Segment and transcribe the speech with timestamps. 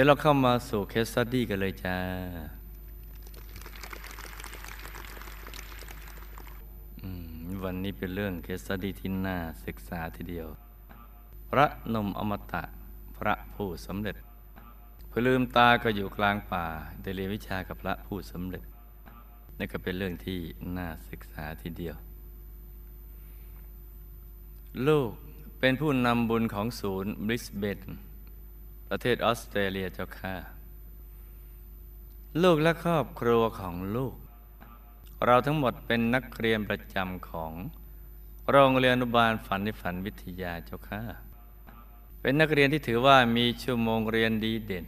[0.00, 1.96] ี๋ยวเราเข้ามาสู่ case study กันเลยจ้า
[7.62, 10.48] วันนี้เป็นเรื่อง case study ที่น่าศึกษาทีเดียว
[11.50, 12.62] พระหนุ่มอมตะ
[13.16, 14.16] พระผู้สำเร็จ
[15.10, 16.64] พอลืมตาก็อยู่กลางป่า
[17.02, 18.64] ได้เรียนวิชากับพระผู้สำเร็จ
[19.58, 20.38] นี่ก็เป็นเรื่องที่
[20.76, 21.96] น่าศึกษาทีเดียว
[24.86, 25.10] ลูก
[25.58, 27.80] เป็นผู้นำบุญของศูนย์บริสเบน
[28.88, 30.34] ประเทศออสเตรเลียเจ้าค่ะ
[32.42, 34.14] ลูกและครอบครัวของลูก
[35.26, 37.52] เราทั้งหมดเป็นนักเรียนประจำของ
[38.50, 41.02] โรงเรียนอนุบาลฝันในฝันวิทยาเจ้าค่ะ
[42.20, 44.86] เป็นนักเรียนที่ถือว่ามีชั่วโมงเรียนดีเด่น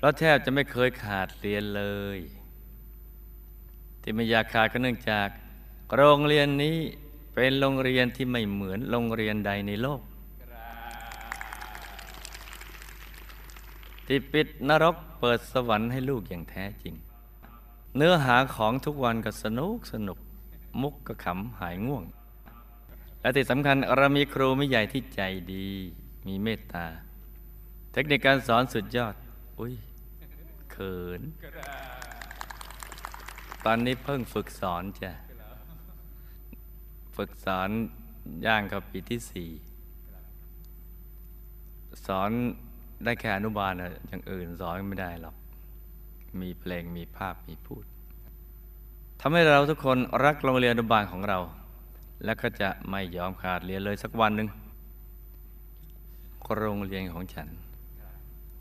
[0.00, 1.84] เราแทบจะไม่เคยขาดเรียนเล
[2.16, 2.18] ย
[4.02, 5.28] ที่ไม่อยากขาดก็เนื่องจาก
[5.94, 6.78] โรงเรียนนี้
[7.34, 10.00] เป็นโรงเรียนที่ไม่เหมือนโรงเรียนใดในโลก
[14.10, 16.94] ที่ปิดนรกเปิดสวรรค์ให้ลูกอย่างแท้จริง
[17.96, 20.18] เนื้อหาของทุกวันก็สนุกสนุก
[20.80, 22.04] มุกก็ขำหายง่วง
[23.20, 25.20] และที่สำคัญเรามีครูไม่ใหญ่ที่ใจ
[25.52, 25.68] ดี
[26.26, 26.86] มีเมตตา
[27.92, 29.14] เทคนิคการสอนสุดยอด
[29.58, 29.74] อุ้ย
[30.70, 31.20] เขิน
[33.64, 35.12] ตอนนี้เพิ่งฝึกสอนจ้ะ
[37.16, 37.68] ฝึกสอน
[38.46, 39.50] ย่างกับปีที่สี่
[42.06, 42.30] สอน
[43.04, 45.34] ได้แค่อนุบาลอะอย่างอื่นสอนไม่ได้หรอก
[46.40, 47.84] มีเพลงมีภาพมีพูด
[49.20, 51.38] ทำให้เราทุกคนรักโรงเรียนอนุบาลของเรา
[52.24, 54.48] และก็จะไม่ยอมขาดเรียนเลยสักวันหนึ่ง
[56.56, 57.48] โรงเรียนของฉัน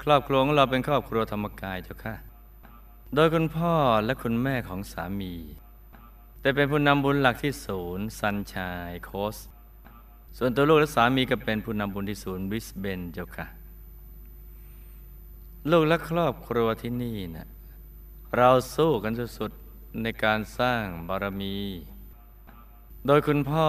[0.03, 2.15] ครอบครัวของเราเป็นครอบครัวธรรมกายเจ้าค่ะ
[3.15, 3.73] โดยคุณพ่อ
[4.05, 5.33] และคุณแม่ของสามี
[6.41, 9.35] แต่เป็นผู้นำบุญหลักที่ศูนย์ซันชายโคส
[10.37, 13.56] ส่วนตัวลูกและสามีก็เป็นผู้นำบุญที่ศูนย์บิสเบนเจ้าค่ะ
[15.71, 17.47] ลูกและครอบครัวที่นี่นะ
[18.37, 21.57] เราสู้กันสุดๆในการสร้างบารมี
[23.05, 23.67] โดยคุณพ่อ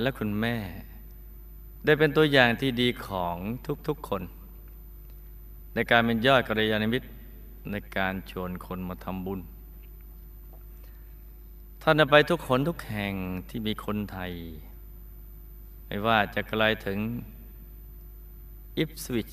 [0.00, 0.56] และคุณแม่
[1.84, 3.36] ได้เป็นตัวอย่างที่ดีของ
[3.88, 4.22] ทุกๆคน
[5.74, 7.08] ในการเป็นยอดกัลยาณมิตร
[7.70, 9.40] ในการชวนคนมาทำบุญ
[11.82, 13.14] ท่านไปทุกคนทุกแห่ง
[13.48, 14.32] ที่มีคนไทย
[15.86, 16.98] ไม่ว่าจะไกลถึง
[18.78, 19.30] อิปสวิช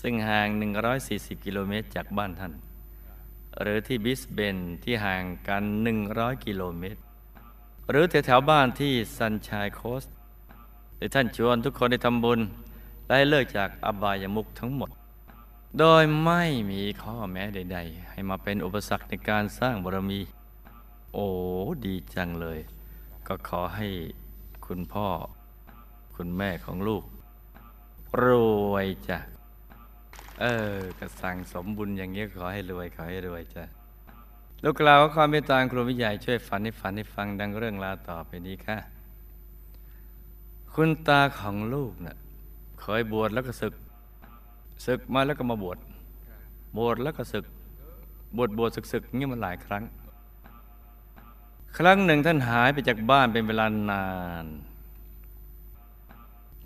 [0.00, 0.48] ซึ่งห่าง
[0.96, 2.52] 140 กิโลเมตรจากบ้านท่าน
[3.60, 5.64] หรือที่บิสเบนที่ห่างกัน
[6.04, 7.00] 100 กิโลเมตร
[7.90, 10.04] หรือแถวๆบ้านที่ซันชายโคส
[10.96, 12.40] หรือท่านชวนทุกคนได้ทำบุญ
[13.06, 14.90] และเลิกจากอบายมุกทั้งหมด
[15.78, 20.20] โดยไม่มีข้อแม้ใด ๆ ให้มาเป็นอุปสรรคในการสร้างบารมี
[21.12, 21.26] โอ้
[21.86, 22.58] ดีจังเลย
[23.26, 23.88] ก็ขอให้
[24.66, 25.06] คุณพ่อ
[26.16, 27.02] คุณแม่ของลูก
[28.22, 28.26] ร
[28.72, 29.18] วยจ้ะ
[30.42, 33.64] เออกระสั่งสมบุญอย่างเงี้ยขอให้รวยขอให้รวยจ้ะ
[34.64, 38.78] ลูกกล่าวความเมตตาครูวิใหญ่ช่วยฝันให้ฝันให้ฟังดังเรื่องราวต่อไปนี้ค่ะ
[40.74, 42.16] คุณตาของลูกนะ่ะ
[42.80, 43.74] เคยบวชแล้วก็ศึก
[44.86, 45.78] ศึกมาแล้วก็มาบวช
[46.78, 47.44] บวชแล้วก็ศึก
[48.36, 49.84] บวชบวชศึกศึกเงี้ยมาหลายครั้ง
[51.78, 54.06] ครั้งหนึ่งท่านหายไปจากบ้านเป็นเวลานา
[54.44, 54.46] น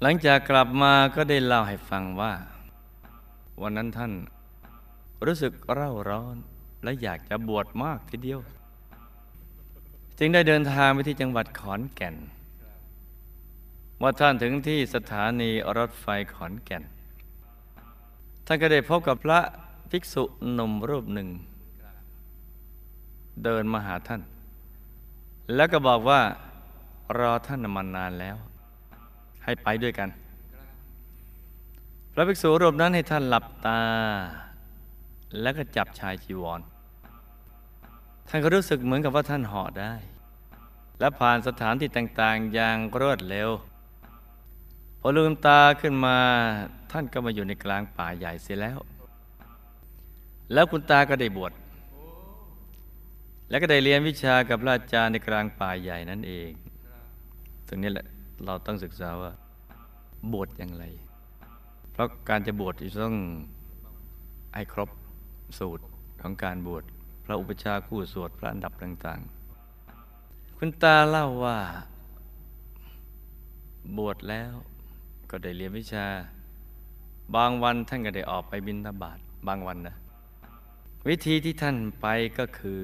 [0.02, 2.32] หลังจากกลับมาก็ได้เล่าให้ฟังว่า
[3.62, 4.12] วันนั้นท่าน
[5.26, 6.36] รู้สึกเร่าร้อน
[6.82, 8.40] และอยากจะบวชมากทีเดียว
[10.18, 12.16] จึงได้เดินทางไปที่จังหวัดขอนแก่น
[13.98, 16.82] เมื่อท่านถึงที่สถานีรถไฟขอนแก่น
[18.46, 19.40] ท่านก็ได้พบกับพระ
[19.90, 21.28] ภิกษุหนุ่มรูปหนึ่ง
[23.44, 24.20] เดินมาหาท่าน
[25.54, 26.20] แล้วก็บอกว่า
[27.18, 28.36] รอท่านมานานแล้ว
[29.44, 30.08] ให้ไปด้วยกัน
[32.18, 33.82] พระภิกษุรูปนั้นให้ท่านหลับตา
[35.40, 36.60] แล้วก็จับชายจีวร
[38.28, 39.92] ท่านก็รู้สึกเหมือนกับว่าท่านห่อได้
[41.00, 43.50] และผ่านสถานที่ต่างๆ อย่างรวดเร็ว
[45.00, 46.16] พอลืมตาขึ้นมา
[46.92, 48.78] ท่านก็มาอยู่ในกลางป่าใหญ่เสียแล้ว
[50.52, 51.52] แล้วคุณตาก็ได้บวช
[53.48, 56.50] แล้วก็ได้เรียนวิชากับพระอาจารย์ในกลางป่าใหญ่นั่นเอง
[57.68, 58.06] ตรงนี้แหละ
[58.44, 59.32] เราต้องศึกษาว่า
[60.32, 60.86] บวชอย่างไร
[61.96, 63.16] เพราะการจะบวชจะต้อง
[64.54, 64.90] ให้ครบ
[65.58, 65.84] สูตร
[66.20, 66.84] ของการบวช
[67.24, 71.58] พระอุปชาคู่สวดพระอันดับต่างๆ คุณตาเล่าว่า
[73.98, 74.52] บวชแล้ว
[75.30, 76.06] ก็ได้เรียนวิชา
[77.36, 79.18] บางวันท่านก็ได้ออกไปบินทบาท
[79.48, 79.96] บางวันนะ
[81.08, 82.06] วิธีที่ท่านไป
[82.38, 82.82] ก็คือ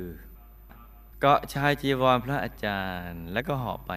[1.20, 3.92] เกาะชายจีวรพระอาจารย์แล้วก็หอบไป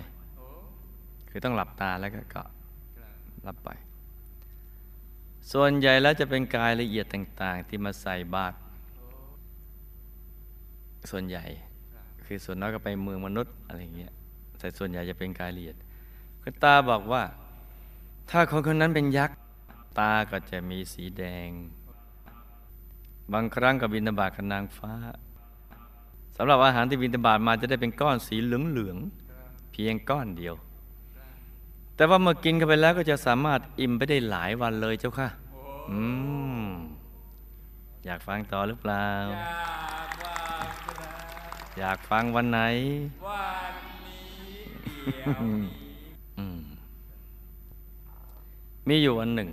[1.29, 2.49] คือต้องหลับตาแล้วก็เกาะ
[3.47, 3.71] รับไป
[5.53, 8.57] ส่วนใหญ่แล้วจะเป็นกายละเอียดต่างๆ ที่มาใส่บาตร
[11.11, 11.45] ส่วนใหญ่
[12.25, 14.11] คือส่วนน้อยก็ไปเมืองมนุษย์อะไรเงี้ย
[14.59, 15.75] แต่ส่วนใหญ่จะเป็นกายละเอียด
[16.41, 17.23] คุณตาบอกว่า
[18.29, 19.37] ถ้าคนคนนั้นเป็นยักษ์
[19.99, 21.49] ตาก็จะมีสีแดง
[23.33, 24.93] บางครั้งก็บินตบาตกับนางฟ้า
[26.37, 30.55] สำหรับอาหารที่บินตบาตมาจะได้เป็นก้อนสีเหลืองๆเพียงก้อนเดียว
[31.95, 35.27] แต่ว่าเมื่อกินเข้าไปแล้วก็จะสามารถอิ่มไปได้หลายวันเลยเจ้าค่ะ
[35.91, 35.99] อื
[36.61, 36.65] ม
[38.05, 41.07] อยากฟังต่อหรือเปล่า อยากฟังครั
[41.71, 42.59] บอยากฟังวันไหน
[43.27, 43.73] วัน
[44.05, 44.23] นี้
[45.03, 45.67] เดี๋ยวนี้
[46.37, 46.61] อืม
[48.87, 49.49] มีอยู่วันหนึ่ง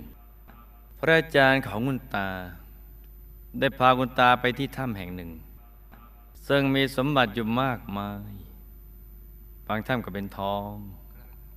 [0.99, 2.27] พระอาจารย์ของคุณตา
[3.59, 5.31] ได้พาคุณตาไปที่ถ้ำแห่งหนึ่ง
[6.47, 8.31] ซึ่งมีสมบัติอยู่มากมาย
[9.67, 10.71] บางถ้ำก็เป็นทอง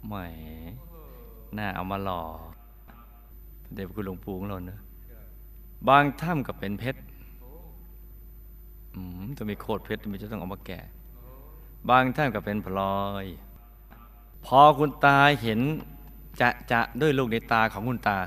[0.06, 0.14] แหม
[1.56, 2.22] น่าเอามาหล่อ
[3.74, 4.80] เด็กคุณหลวงปู่ของเราเนอะ
[5.88, 7.00] บางถ้ำก็เป็นเพชร
[8.94, 10.80] อืมจะมีโคตรเพชรมันจะต้องเอามาแกะ
[11.88, 13.26] บางท่านก็เป็นพลอย
[14.46, 15.60] พอคุณตาเห็น
[16.40, 18.18] จะจะด้วยลูกในตาของคุณตา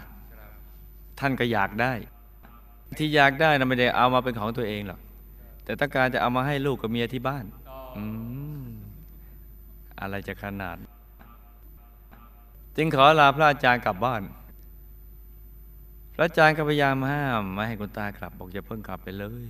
[1.20, 1.94] ท่านก็อยากได้
[2.98, 5.00] ที่อยากได้นะไม่ได้เอามาเป็นของตัวเองหรอก
[5.64, 7.46] แต่ต้องการจะเอามาให้ลูกกับเมียที่บ้าน
[7.98, 8.04] อื
[8.62, 8.66] ม
[10.00, 10.78] อะไรจะขนาด
[12.77, 14.21] จึงขอลาพระอาจารย์กลับบ้าน
[16.16, 19.48] พระอาจารย์ก็พยายามห้ามไม่ให้คุณตากลับ บอกอย่าเพิ่งกลับไปเลย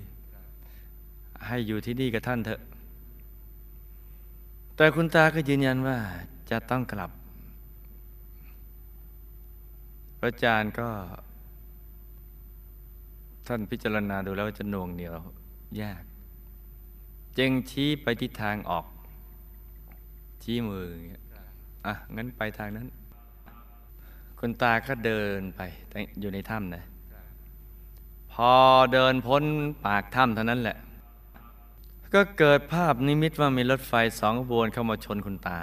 [1.47, 2.61] ให้อยู่ที่นี่กับท่านเถอะ
[4.75, 5.97] แต่คุณตาก็ยืนยันว่า
[6.49, 7.11] จะต้องกลับ
[10.19, 10.89] พระอาจารย์ก็
[13.47, 15.15] ท่านพิจารณาดูแล้วจะน่วงเหนียว
[15.81, 16.03] ยาก
[17.37, 18.85] จึงชี้ไปที่ทางออก
[20.43, 21.23] ชี้มืออย่างเงี้ย
[21.85, 22.87] อะ งั้นไปทางนั้น
[24.39, 25.61] คุณตาก็เดินไป
[26.19, 26.83] อยู่ในถ้ำนะ
[28.33, 28.51] พอ
[28.93, 29.43] เดินพ้น
[29.85, 30.77] ปากถ้ำเท่านั้นแหละ
[32.13, 35.59] ก็เกิดภาพนิมิตว่ามีรถไฟสองขบวนเข้ามาชนคุณตา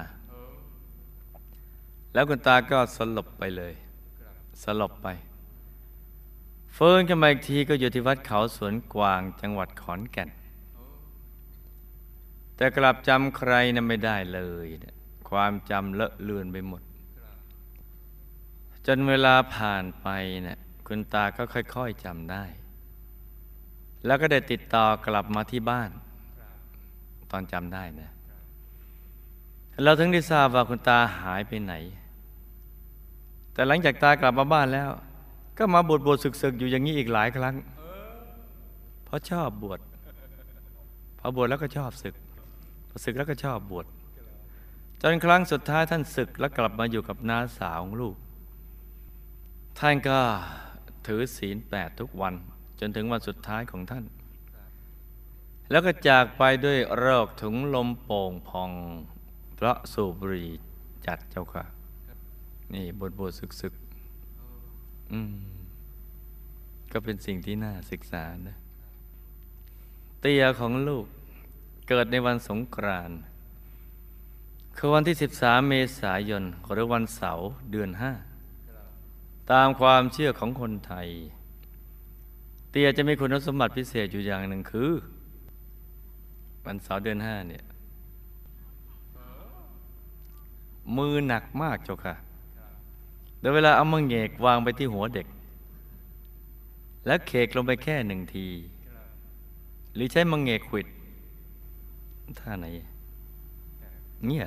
[2.15, 3.75] แล้วคุณตาก็สลบไปเลย
[4.63, 5.09] สลบไป
[6.77, 10.31] ฟื้นขึ้นมาอีกทีก็อยู่ที่วัดเขาสวนกวางจังหวัดขอนแก่น
[12.57, 14.67] แต่กลับจำใครนะไม่ได้เลย
[15.31, 16.83] ความจำเลอะเลือนไปหมด
[18.87, 20.09] จนเวลาผ่านไป
[20.43, 22.45] เนะี่ยคุณตาก็ค่อย ๆจำได้
[24.07, 25.91] แล้วก็ได้ติดต่อกลับมาที่บ้าน
[27.31, 28.11] ตอนจำได้นะ
[29.85, 31.75] เราถึงได้ทราบว่าคุณตาหายไปไหน
[33.53, 34.91] แต่หลังจากตากลับมาบ้านแล้ว
[35.59, 37.55] ก็มาบวชบวชศึกๆ อยู่อย่างนี้อีกหลายครั้ง
[39.05, 39.81] เพราะชอบบวช
[41.19, 42.15] พอบวชแล้วก็ชอบศึก
[42.89, 43.87] พอศึกแล้วก็ชอบบวช
[45.01, 48.17] จนครั้งสุดท้ายท่านศึกแล้วกลับมาอยู่กับน้าสาวของลูก
[49.79, 50.19] ท่านก็
[51.07, 52.35] ถือศีลแปดทุกวัน
[52.81, 54.05] จนถึงวันสุดท้ายของท่าน
[55.71, 58.71] แล้วก็จากไปด้วยโรคถุงลมโป่งพอง
[59.55, 60.51] เพราะสูบบุหรี่
[61.07, 61.65] จัดเจ้าค่ะ
[62.75, 65.35] นี่บทบทศึกศึกๆอืม
[66.93, 68.57] ก็เป็นสิ่งที่น่าศึกษานะ
[70.21, 71.05] เตียของลูก
[71.89, 73.19] เกิดในวันสงกรานต์
[74.77, 78.36] คือวันที่ 13 เมษายนหรือวันเสาร์เดือน5
[79.53, 81.09] ตามความเชื่อของคนไทย
[82.71, 84.91] เตียจะมีคุณสมบัติพิเศษอยู่อย่างหนึ่งคือ
[86.65, 87.65] วันเสาร์เดือนห้าเนี่ย
[90.97, 92.15] มือหนักมากเจ้าค่ะ
[93.41, 95.27] โดยเวลาเอามังเงกวางไปที่หัวเด็ก
[97.07, 98.47] แล้วเคกลงไปแค่หนึ่งที
[99.95, 100.87] หรือใช้มังเงกขิด
[102.41, 102.67] ท่าไหน
[104.27, 104.47] เงี้ย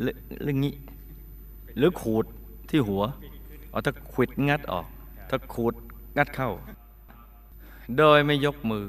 [0.00, 0.74] หรือหรืองี้
[1.76, 2.24] หรือขูด
[2.70, 3.02] ที่หัว
[3.76, 4.86] เอาถ้าขวิดงัดออก
[5.30, 5.74] ถ้าขูด
[6.16, 6.50] งัดเข้า
[7.98, 8.84] โดยไม่ยกมือ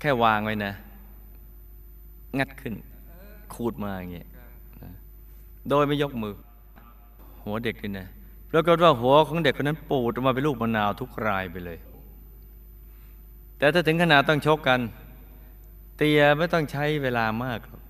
[0.00, 0.72] แค่วางไว้นะ
[2.38, 2.74] งัดขึ้น
[3.54, 4.28] ขูดมาอย่างเงี้ย
[5.70, 6.34] โดยไม่ยกมือ
[7.44, 8.08] หัวเด็กนี่นะ
[8.50, 11.78] ปรากฏว่าหัวของเด็กคนนั้นปูดออกมาเป็นลูกมะนาวทุกรายไปเลย
[13.58, 14.80] แต่ถ้าถึงขนาดต้องชกกัน
[15.96, 17.82] เตียไม่ต้องใช้เวลามากหรอก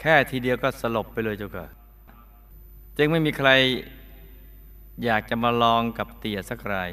[0.00, 1.66] แค่ทีเดียวก็สลบไปเลยเจ้าค่ะ
[2.98, 3.50] จึงไม่มีใคร
[5.04, 6.90] อยากจะมาลองกับเตียสักราย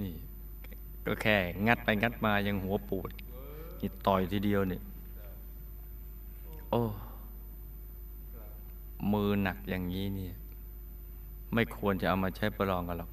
[0.00, 0.14] นี่
[1.06, 3.10] ก็แค่งัดไปงัดมายังหัวปูด
[3.80, 4.82] นี่ต่อยทีเดียวเนี่ย
[6.70, 6.82] โอ้
[9.12, 10.34] มือหนักอย่างนี้เนี่ย
[11.54, 13.10] ไม่ควรจะเอามาใช้ประลองกันหรอก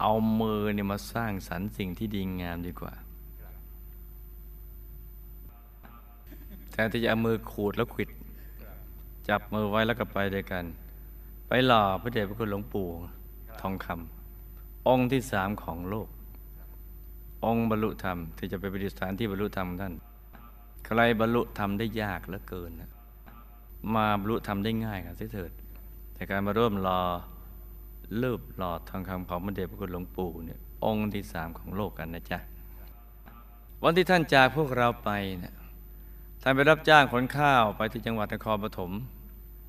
[0.00, 2.92] เอามือเนี่ยมาสร้างสรรค์สิ่งที่ดีงามดีกว่า
[6.70, 8.10] แทนที่จะเอามือขูดแล้วขิด
[9.28, 10.64] จับมือไว้แล้วก็ไปด้วยกัน
[11.52, 12.88] ไปหล่อพระเดชพระคุณหลวงปู่
[13.60, 16.08] ทองคำองค์ที่สามของโลก
[17.46, 19.94] องค์บรรลุธรรม ที่จะไปประดิษฐานที่บรรลุธรรมท่าน
[20.86, 22.90] ใครบรรลุธรรมได้ยากเหลือเกินนะ
[23.94, 25.52] มาบรรลุธรรมได้ง่ายกันเสียเถิด
[26.14, 27.00] แต่การมาร่วมรอ
[28.22, 32.38] ลืบหลอดทองคำของพระเดชพระคุณหลวงปู่เนี่ยองค์ที่สามของโลกกันนะจ๊ะ
[33.84, 35.54] วันที่ท่านจากพวกเราไปเนี่ย
[36.42, 38.92] ท่านไปรับจ้างขนข้าวไปที่จังหวัดนครปฐม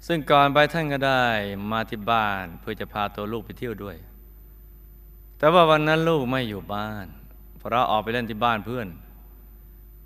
[0.08, 1.24] ซึ่งก่อนไปท่านก็ได้
[1.72, 3.98] มาที่บ้านเพื่อจะพาตัวลูกไปเที่ยวด้วย
[5.38, 7.06] แต่ว่าวันนั้นลูกไม่อยู่บ้าน
[7.58, 8.88] เพราะออกไปเล่นที่บ้านเพื่อน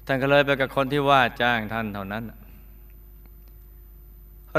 [0.05, 2.23] ท่านก็เลยไปกับคนที่ว่าจ้างท่านเท่านั้น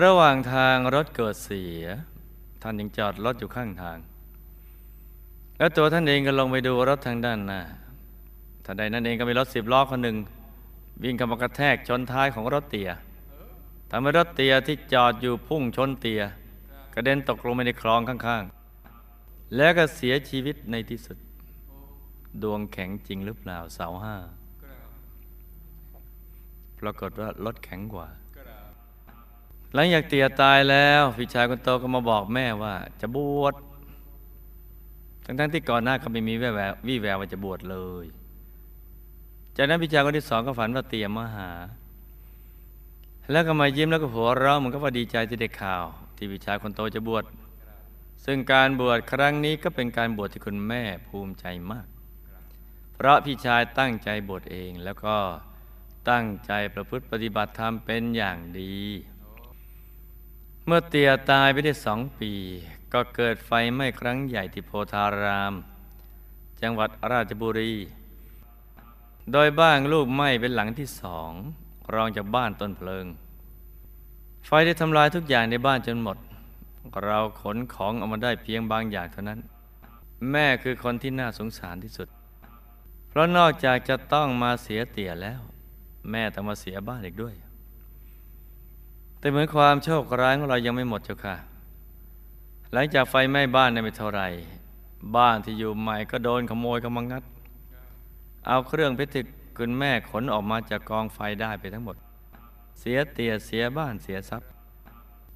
[0.02, 1.84] ระหว่างทางรถเกิดเสีย
[2.62, 3.98] ท่านยังจอดรถอยู่ข้างทาง
[5.58, 7.60] แล้วตัวท่านเองก็ลงไปดูรถทางด้านหน้า
[8.64, 10.16] ทันใดนั้นเองก็มีรถสิบล้อคนหนึ่ง
[11.02, 12.90] วิ่งเข้ามากระแทกชนท้ายของรถเตีย
[13.90, 16.22] ทำให้รถเตียที่จอดอยู่พุ่งชนเตีย
[16.94, 21.16] กระเด็นตกลงไปในคลองข้างๆ แล้วก็เสียชีวิตในที่สุด
[22.42, 24.16] ดวงแข็งจริงหรือเปล่าเสาห้า
[26.80, 28.08] ปรากฏว่ารถแข็งกว่า
[29.74, 33.54] หลังจากเตียตายแล้วพี่ชายคนโตก็มาบอกแม่ว่า จะบวช
[35.24, 38.06] ทั้งๆที่ก่อนหน้าก็ไม่มีแววแวววี่แววว่าจะบวชเลย
[39.56, 41.50] จากนั้นพี่ชายคนที่สองก็ฝันว่าเตียมาหา
[43.30, 45.84] แล้วก็มายิ้มแล้วก็หัวเราะเหมันก็ว่าดีใจที่ได้ข่าว
[46.16, 47.24] ที่พี่ชายคนโตจะบวช
[48.24, 51.86] ซึ่งการบวชครั้งนี้ก็เป็นการบวชที่คุณแม่ภูมิใจมาก
[52.94, 55.16] เพราะพี่ชายตั้งใจบวชเองแล้วก็
[56.10, 58.76] ตั้งใจประพฤติปฏิบัติธรรมเป็นอย่างดี
[60.66, 62.32] เมื่อเตียตายไปได้สองปี
[62.92, 65.54] ก็เกิดไฟไหม้ครั้งใหญ่ที่โพธาราม
[66.62, 67.74] จังหวัดราชบุรี
[69.32, 71.32] โดยบ้านลูกไหม้เป็นหลังที่สอง
[71.94, 73.04] รองจากบ้านต้นเพลิง
[74.46, 76.16] ไฟได้ทำลายทุกอย่างในบ้านจนหมด
[77.04, 79.40] เราขนของเอามาได้เพียงบางอย่างเท่านั้น
[80.30, 82.08] แม่คือคนที่น่าสงสารที่สุด
[83.08, 85.40] เพราะนอกจากจะต้องมาเสียเตี่ยแล้ว
[86.10, 87.34] แม่ต้องมาเสียบ้านอีกด้วย
[89.18, 91.36] แต่เหมือนความโชคร้ายของเรายังไม่หมดเจ้าค่ะ
[92.72, 94.22] หลังจากไฟไหม้บ้านในไม่เท่าไหร
[95.16, 97.24] บ้านที่อยู่ใหม่ก็โดนขโมยเข้ามางัด
[98.46, 99.24] เอาเครื่องเพชรที่
[99.56, 101.96] คุณแม่ขนออกมาจากกองไฟได้ไปทั้งหมด
[102.78, 104.48] เสียเตียเสียบ้านเสียทรัพย์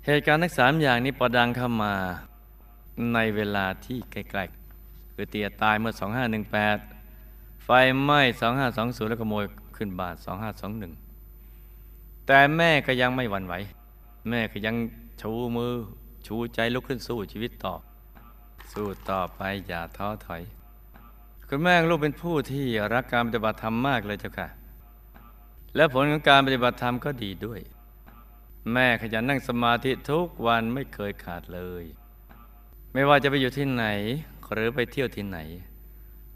[0.07, 1.93] เหตุการณ์ทั้งสามอย่างนี้ประดังเข้ามา
[3.15, 5.93] ในเวลาที่ใกล้ๆคือเตียตายเมื่อ
[6.79, 7.69] 2518 ไฟ
[8.03, 8.21] ไหม้
[8.65, 9.45] 2520 แล้วขโมย
[9.77, 10.15] ขึ้นบาท
[11.41, 13.55] 2521 แต่แม่ก็ยังไม่หวั่นไหว
[14.29, 14.75] แม่ก็ยัง
[15.21, 15.73] ชูมือ
[16.27, 17.75] ชูใจลุกขึ้นสู้ชีวิตต่อ
[18.73, 20.43] สู้ต่อไปอย่าท้อถอย
[21.52, 24.49] คุณแม่ลูกเป็นผู้ที่รักการปฏิบัติธรรมมากเลยเจ้าค่ะ
[25.76, 27.61] และผลของการปฏิบัติธรรมก็ดีด้วย
[28.73, 31.85] แม่ขยันนั่งสมาธิทุกวันไม่เคยขาดเลย
[32.92, 33.87] ไม่ว่าจะไปอยู่ที่ไหน
[34.52, 35.38] หรือไปเที่ยวที่ไหน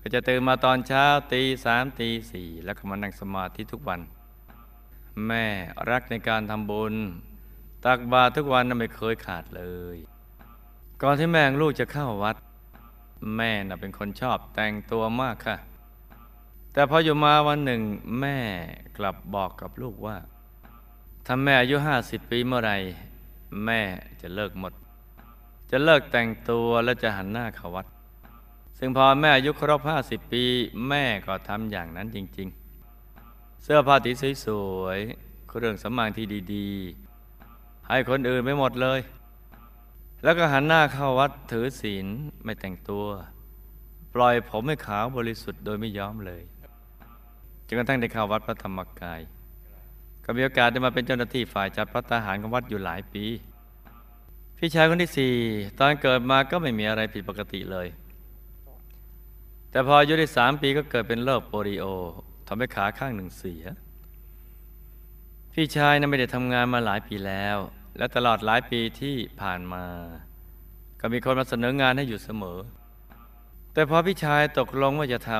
[0.00, 4.00] ก็จะตื่นมาตอนเช้าตีสามตีสี่แล้วก็มานั่งสมาธิทุกวัน
[5.26, 5.46] แม่
[5.90, 6.94] รักในการทำบุญ
[7.84, 9.96] ตักบาตรทุกวันไม่เคยขาดเลย
[11.02, 12.36] ก่อนที่แม่งลูกจะเข้าวัด
[13.36, 15.56] แม่น่ะเป็นคนชอบแต่งตัวมากค่ะ
[16.72, 17.82] แต่พออยู่มาวันหนึ่ง
[18.20, 18.38] แม่
[18.96, 20.16] กลับบอกกับลูกว่า
[21.26, 22.72] ถ้าแม่อายุห้าสิบปีเมื่อไร
[23.64, 23.80] แม่
[24.22, 24.72] จะเลิกหมด
[25.70, 27.86] จะเลิกแต่งตัวและจะหันหน้าเข้าวัด
[28.78, 30.44] ซึ่งพอแม่อายุครบห้าสิบปี
[30.88, 32.48] แม่ก็ทำอย่างนั้นจริง
[33.02, 34.48] ๆ เสื้อผ้าที่ส
[34.80, 36.68] วยๆเครื่องสำอางที่ดี
[37.28, 39.00] ๆ ให้คนอื่นไปหมดเลย
[40.24, 42.06] แล้วก็หันหน้าเข้าวัดถือศีล
[42.44, 43.04] ไม่แต่งตัว
[44.14, 46.42] ปล่อยผมให้ขาวบริสุทธิ์โดยไม่ย้อมเลย
[47.66, 49.20] จนกระทั่งได้เข้าวัดพระธรรมกาย
[50.24, 53.24] ก็มีโอกาสได้มาเป็นเจ้าหน้าที่ฝ่ายจัดพระทหารของวัดอยู่หลายปี
[54.58, 55.34] พี่ชายคนที่สี่
[55.78, 57.86] ตอนเกิดมาก็ไม่มีอะไรผิดปกติเลย
[59.70, 61.84] แต่พออายุได้สามปีก็เกิดเป็นโรคโปลิโอ
[62.48, 63.64] ทำให้ขาข้างหนึ่งเสีย
[65.52, 67.58] พี่ชายนั้นไม่ได้ทำงานมาหลายปีแล้ว
[67.98, 69.84] และตลอดหลายปีที่ผ่านมา
[71.00, 72.58] ก็มีคนมาเสนองานให้อยู่เสมอ
[73.72, 75.30] แต่พอพี่ชายตกลงว่าจะท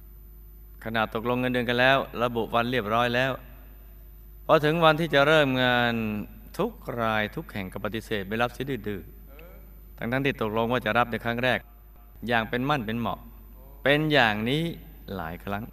[0.00, 3.32] ำขนาดตกลงเงินเดือนกันแล้ว ระบุวันเรียบร้อยแล้ว
[4.46, 5.94] พอถึงวันที่จะเริ่มงาน
[6.58, 11.58] ทุกรายทุกแห่งก็ปฏิเสธไม่รับสียดื้อๆทั้งทั้งที่ตกลงว่าจะรับในครั้งแรก
[12.28, 13.18] อย่างเป็นมั่นเป็นเหมาะ
[13.84, 14.62] เป็นอย่างนี้
[15.16, 15.64] หลายครั้ง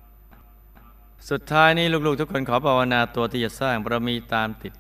[1.30, 4.74] สุดท้ายนี้ลูกๆทุกคนขอภาวนาตัวที่จะสร้างบารมีตามติด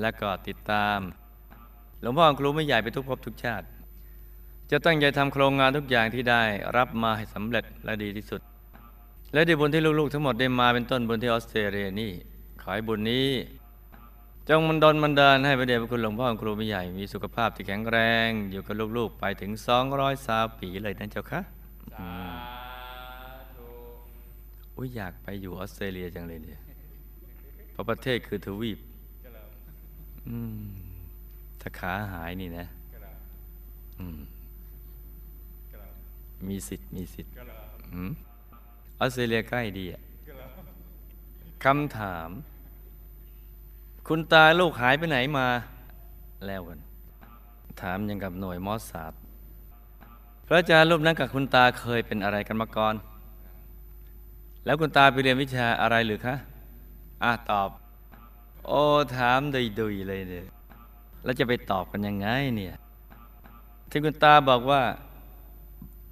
[0.00, 0.98] และก็ติดตาม
[2.00, 3.66] หลวงพ่อครูไม่ใหญ่ไปทุกภพทุกชาติ
[4.70, 6.42] จะตั้งใจทำโครงงานทุกอย่างที่ได้
[6.76, 8.40] รับมาให้สำเร็จและดีที่สุด
[9.32, 12.12] และด้วยบุญที่ลูกๆ ทั้งหมดได้มาเป็นต้นบุญที่ออสเตรเลียนี่
[12.60, 13.28] ขอให้บุญนี้
[14.48, 21.40] จงมันดลมันดานให้พระเดชพระคุณหลวงพ่อครูผู้ใหญ่มีสุขภาพที่แข็งแรง อยู่กับลูกๆ ไปถึงสองร้อยสาวปีเลยนะเจ้าคะ
[21.92, 22.10] สา
[23.54, 23.68] ธุ
[24.76, 26.60] อุ้ยอยากไปอยู่ออสเตรเลียจังเลยเนี่ย
[27.72, 28.93] เพราะประเทศคือทวีปกระอืม
[31.60, 32.66] ถ้าขาหายนี่นะ
[36.48, 37.32] มีสิทธิ์มีสิทธิ์
[39.00, 40.46] ออสเตรเลียใกล้ดีอะกระ
[41.64, 42.28] คำถาม
[44.08, 45.48] คุณตาลูกหายไปไหนมา
[46.46, 46.78] แล้วกัน
[47.80, 49.12] ถามยังกับหน่วยมอสซาด
[50.46, 52.94] พระอาจารย์รูปนั้นกับคุณตาเคยเป็นอะไรกันมาก่อน
[54.64, 56.34] แล้วคุณตาไปเรียนวิชาอะไรหรือคะ
[57.24, 57.70] อะ ตอบ
[58.66, 58.82] โอ้
[59.16, 59.40] ถาม
[59.80, 60.46] ดุยๆเลยเนี่ย
[61.24, 62.76] แล้วจะไปตอบกันยังไงเนี่ย
[63.90, 64.82] ที่คุณตาบอกว่า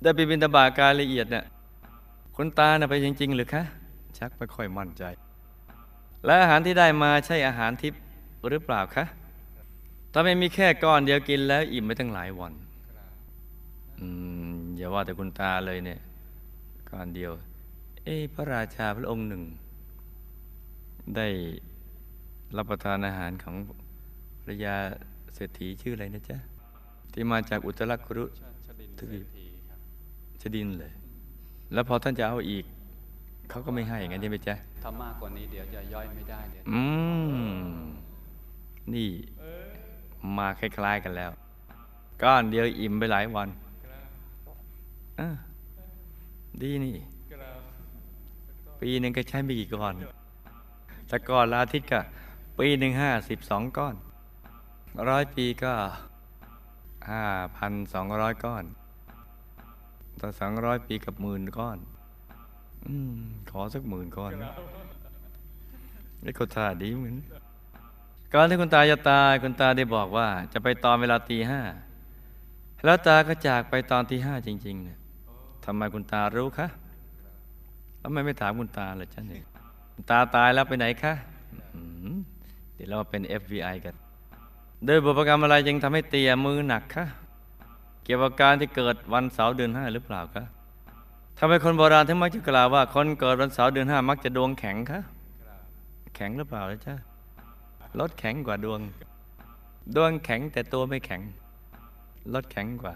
[0.02, 1.44] ได้ไปบินตบาการละเอียดเนี่ย
[2.37, 3.62] คุณตาน่ะไปจริง ๆ หรือคะ
[4.18, 5.04] ชักไม่ค่อยมั่นใจ
[6.25, 8.00] และอาหารที่ได้มาใช่อาหารทิพย์
[8.49, 9.04] หรือเปล่าคะ
[10.12, 12.52] ถ้าไม่มีแค่ก้อนเดียวกินแล้วอิ่มไปตั้งหลายวัน
[13.99, 14.06] อื
[14.54, 16.00] มอย่าว่าแต่คุณตาเลยเนี่ย
[16.90, 17.32] ก้อนเดียว
[18.04, 19.42] เอ้พระราชาพระองค์หนึ่ง
[21.16, 21.28] ได้
[22.56, 23.54] รับประทานอาหารของ
[24.40, 24.76] ภรรยา
[25.35, 26.37] เศรษฐีชื่ออะไรนะจ๊ะ
[27.12, 28.30] ที่มาจากอุตรกุรุช
[28.66, 29.78] ชดินทวีปเศรษฐีครับ
[30.42, 30.92] ชดินเลย
[31.73, 32.64] แล้วพอท่านจะเอาอีก
[33.50, 36.82] เขาก็ไม่ให้อย่างนั้นใช่ไหมจ๊ะถ้ามากกว่านี้เดี๋ยวจะย่อยไม่ได้เดี๋ยวอื
[37.35, 37.82] ม
[38.94, 39.09] นี่
[40.37, 41.30] มาคล้าย ๆกันแล้ว
[42.23, 43.49] ก้อนเดียวอิ่มไปหลายวัน
[45.21, 45.28] อะ
[46.62, 46.94] ดีนี่
[47.30, 47.50] กระ
[48.80, 49.94] ปีหนึ่งก็ใช้ไม่กี่ก้อน
[51.09, 52.00] แต่ก้อนละอาทิตย์ก็
[52.66, 53.94] ปีหนึ่งห้าสิบสองก้อน
[55.09, 55.75] ร้อยปีก็
[57.11, 57.25] ห้า
[57.57, 58.64] พันสองร้อยก้อน
[60.20, 61.79] ต่อสองร้อยปีกับหมื่นก้อน
[62.87, 63.14] อืม
[63.51, 64.53] ขอสักหมื่นก้อนนะ
[66.22, 67.16] ไอ้คนท่าดีเหมือน
[68.35, 71.61] ก่อนที่คุณตาจะตายคุณตาได้บอกว่า จะไปตอนเวลาตีห้า
[72.85, 74.98] แล้วตาก็จากไปตอนตีห้าจริงๆเนี่ย
[75.64, 76.66] ทำไมคุณตารู้คะ
[77.98, 79.44] แล้วไมไม่ถามคุณตาล่ะจ๊ะเนี่ย
[80.11, 81.14] ตาตายแล้วไปไหนคะ
[82.83, 83.95] อืมเดี๋ยวเรามาเป็น FBI กัน
[84.87, 87.05] โดยบุพกรรมอะไรยังทำให้เตียมือหนักคะ
[88.05, 90.45] เกี่ยวกับการที่เกิดวันเสาร์เดือนห้าหรือเปล่าคะ
[91.38, 95.01] ทำไมคนโบราณถึงมักจะกล่าวว่าคนเกิดวันเสาร์เดือนห้ามักจะดวงแข็งคะ
[96.16, 96.95] แข็งหรือเปล่าล่ะจ๊ะ
[98.01, 98.81] รถแข็งกว่าดวง
[99.97, 101.23] ดวงแข็งแต่ตัวไม่แข็ง
[102.35, 102.95] รถแข็งกว่า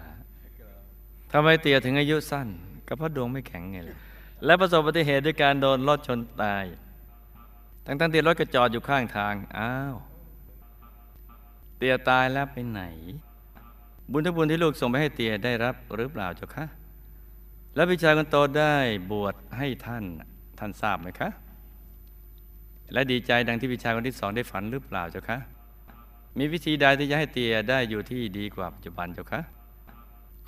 [1.31, 2.47] ทำไมเตียถึงอายุสั้น
[2.87, 3.97] ก็เพราะดวงไม่แข็งไงล่ะ
[4.45, 6.65] และประสบอุบัติเหตุด้วยการโดนรถชนตาย
[7.87, 9.95] ทั้งๆที่รถก็จอดอยู่ข้างทาง อ้าว
[11.77, 12.81] เตียตายแล้วไปไหน
[14.11, 16.65] บุญทุกบุญที่ลูกส่งไปให้เตียได้รับหรือเปล่าเจ้าคะ
[17.75, 18.75] แล้วพี่ชายคนโตได้
[19.11, 20.03] บวชให้ท่าน
[20.59, 21.29] ท่านทราบไหมคะ
[22.93, 25.37] และดีใจดังที่พี่ชายคนที่สองได้ฝันหรือเปล่าเจ้าคะ
[26.37, 29.41] มีวิธีใดที่จะให้เตียได้อยู่ที่ดีกว่าปัจจุบันเจ้าคะ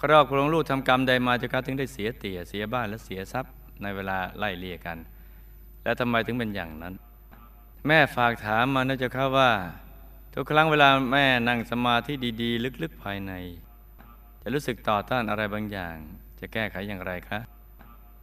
[0.01, 4.97] ครอบครองลูกทำกรรมใดมาเจ้าคะถึงได้เสียเตียเสียบ้านและเสียทรัพย์ในเวลาไล่เลี่ยกัน
[5.83, 6.93] แล้วทำไมถึงเป็นอย่างนั้น
[7.87, 9.51] แม่ฝากถามมานะเจ้าค่ะว่า
[10.33, 13.33] ทุกครั้งเวลาแม่นั่งสมาธิดีๆ ลึกๆภายใน
[14.41, 15.95] จะรู้สึกต่อต้านอะไรบางอย่าง
[16.39, 17.39] จะแก้ไขอย่างไรคะ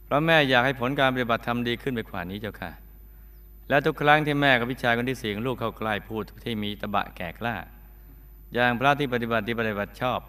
[0.05, 2.73] เพราะแม่อยากให้ผลการปฏิบัติธรรมดีขึ้นไปกว่านี้เจ้าค่ะ
[3.69, 7.57] และทุกครั้งที่แม่กับพิชายคนที่สี่ของลูกเข้าใกล้พูดที่มีตะบะแก่กล้า
[8.55, 10.21] อย่างพระที่ปฏิบัติที่ปฏิบัติชอบ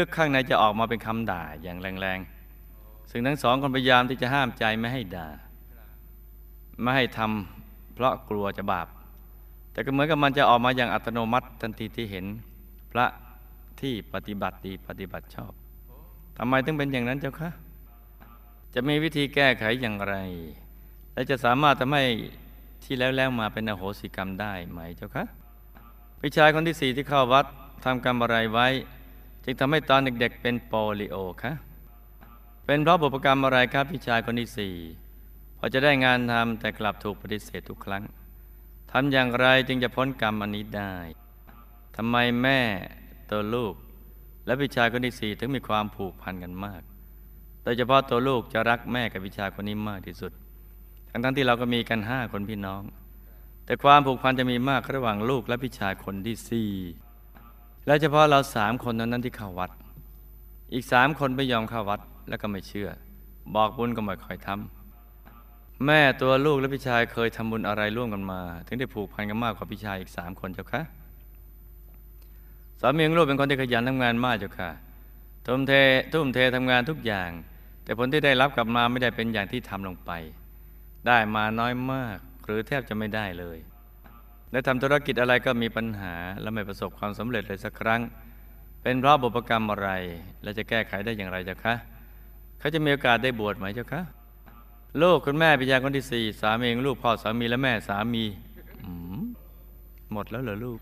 [0.00, 5.28] ลึกๆข้างในจะออกมาเป็นคำด่าอย่างแรงๆ ซึ่งทั้งสองคนพยายามที่จะห้ามใจไม่ให้ด่า
[6.82, 7.59] ไม่ให้ทำ
[7.94, 8.86] เพราะกลัวจะบาป
[9.72, 12.24] แต่ก็เหมือนกับมันจะออกมาอย่างอัตโนมัติทันทีที่เห็น
[12.92, 13.06] พระ
[13.80, 15.52] ที่ปฏิบัติดีปฏิบัติชอบ
[16.38, 17.50] ทำไมถึงเป็นอย่างนั้นเจ้าคะ
[18.74, 20.14] จะมีวิธีแก้ไขอย่างไร
[21.12, 22.04] และจะสามารถทำให้
[22.84, 25.24] ที่แล้วแล้วมาเป็นอโหสิกรรมได้ไหมเจ้าคะ
[26.20, 27.46] พี่ชายคนที่สี่ที่เข้าวัด
[27.84, 28.68] ทำกรรมอะไรไว้
[29.44, 31.52] จึงทำให้ตอนเด็กๆเป็นโปลิโอคะ
[32.66, 34.74] เป็นเพราะบุพกรรมอะไรครับพี่ชายคนที่สี่
[35.62, 38.04] พอจะได้งานทำแต่กลับถูกปฏิเสธทุกครั้ง
[38.90, 40.94] ทำอย่างไรจึงจะพ้นกรรมอันนี้ได้
[41.96, 42.60] ทำไมแม่
[43.30, 43.74] ตัวลูก
[44.46, 46.82] และพี่ชายคนที่สี่ถึงมีความผูกพันกันมาก
[47.62, 50.32] โดยเฉพาะตัวลูกจะรักแม่กับพี่ชายคนนี้มากที่สุด
[51.10, 52.82] ทั้งๆที่เราก็มีกันห้าคนพี่น้อง
[53.64, 56.70] แต่ความผูกพันจะมีมากระหว่างลูกและพี่ชายคนที่สี่
[57.86, 59.70] และเฉพาะเราสามคนนั้นที่เข้าวัด
[60.72, 62.88] อีกสามคนไม่ยอมเข้าวัดแล้วก็ไม่เชื่อ
[63.54, 64.79] บอกบุญก็ไม่ค่อยทำ
[65.86, 70.82] แม่ตัวลูกและพี่ชายเคยทำบุญอะไรร่วมกันมา ถึงได้ผูกพันกันมากกว่าพี่ชายอีกสามคนเจ้าคะ
[72.80, 74.70] สามีของลูกเป็นคนที่ขยันทำงานมากเจ้าค่ะ
[75.46, 75.72] ทุ่มเท
[76.12, 77.30] ทุ่มเททำงานทุกอย่าง
[77.84, 80.10] แต่ผลที่ได้รับกลับมาไม่ได้เป็นอย่างที่ทำลงไป
[81.06, 83.58] ได้มาน้อยมากหรือแทบจะไม่ได้เลย
[84.52, 88.00] ได้ทำธุรกิจอะไรก็มีปัญหาและไม่ประสบความสำเร็จเลยสักครั้ง
[88.82, 89.90] เป็นเพราะบุพกรรมอะไร
[90.42, 91.74] และจะแก้ไขได้อย่างไรเจ้าคะ
[92.58, 94.02] เขาจะมีโอกาสได้บวชไหมเจ้าคะ
[95.02, 98.24] ลูกคุณแม่ปิยาคนที่สี่สามีของลูกพ่อสามีและแม่สามี
[100.12, 100.78] หมดแล้วเหรอลูก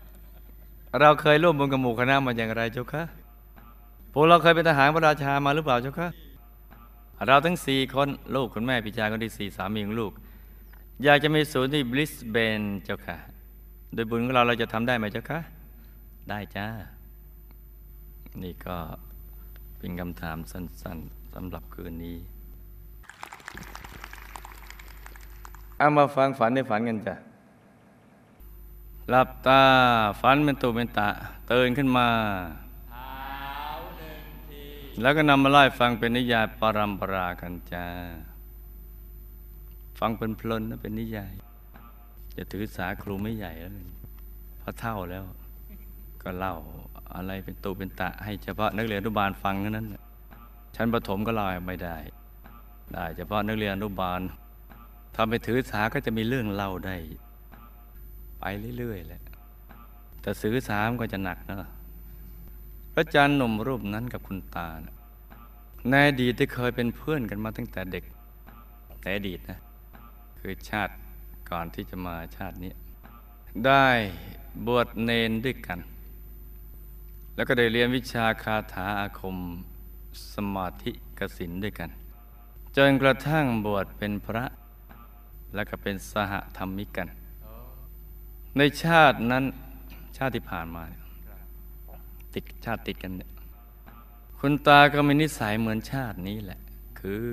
[0.99, 3.03] เราเคยร่วมบุญกับหมู่คณะมาอย่างไรเจ้าคะ
[4.13, 6.09] พวกเราเคยเป็นทหารพระราชามาหรือเปล่าเจ้าคะ
[7.27, 10.11] เราทั้งสี่คนลูกคุณแม่ปิยาคนที่สี่สามีของลูก
[11.03, 13.17] อยากจะมีศูนย์ที่บริสเบนเจ้าค่ะ
[13.93, 15.39] โดยบุญของเราเราจะทำได้ไหมเจ้าคะ
[16.29, 16.67] ได้จ้า
[18.43, 18.77] นี่ก็
[19.77, 22.17] เป็นคำถามสั้น ๆสำหรับคืนนี้
[25.79, 27.15] เอามาฟังฝันในฝันกันจ้ะ
[29.09, 29.61] หลับตา
[30.21, 31.09] ฝันเป็นตุเป็นตะ
[31.51, 32.07] ตื่นขึ้นมา
[35.01, 37.85] แล้วก็นำมาไล่ฟังเป็นนิยายปรัมปรากันจ้า
[39.99, 41.33] ฟังเป็นพลนนะเป็นนิยาย
[42.35, 43.71] จะถือสาครูไม่ใหญ่แล้ว
[44.59, 45.23] เพราะเท่าแล้ว
[46.23, 46.55] ก็เล่า
[47.15, 49.87] อะไรเป็นตูเป็นตะ ให้เฉพาะนักเรียนอนุบาลฟังเท่านั้น
[50.75, 51.97] ชั้นประถมก็เล่าไม่ได้
[52.93, 54.21] ได้เฉพาะนักเรียนอนุบาล
[55.15, 56.95] ทำไปถือสาก็จะมีเรื่องเล่าได้
[58.39, 58.43] ไป
[58.77, 59.21] เรื่อยๆแหละ
[60.21, 61.69] แต่ซื้อสามนก็จะหนักนะ
[62.93, 64.95] พระอาจารย์หนุ่มรูปนั้นกับคุณตานะ
[65.89, 68.03] ในอดีตได้เคยเป็นเพื่อนกันมาตั้งแต่เด็ก
[69.01, 69.59] แต่อดีตนะ
[70.39, 70.93] คือชาติ
[71.49, 72.71] ก่อนที่จะมาชาตินี้
[73.65, 73.87] ได้
[74.65, 75.79] บวชเนนด้วยกัน
[77.35, 79.37] แล้วก็ได้เรียนวิชาคาถาอาคม
[80.33, 81.89] สมาธิกสินด้วยกัน
[82.77, 84.45] จนกระทั่งบวชเป็นพระ
[85.55, 87.07] แล้วก็เป็นสหธรรมิกกัน
[88.57, 89.43] ในชาตินั้น
[90.17, 91.03] ชาติที่ผ่านมาเนี่ย
[92.33, 93.31] ติดชาติติดกันเนี่ย
[94.39, 96.59] คุณตาก็มีนิสัยเหมือนชาตินี้แหละ
[96.99, 97.25] คือ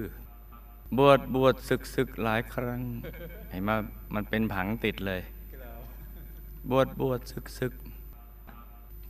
[0.98, 2.80] บวชบวชศึกศึกหลายครั้ง
[3.50, 3.76] เห็นมา
[4.14, 5.22] มันเป็นผังติดเลย
[6.70, 7.72] บวชบวชศึกศึก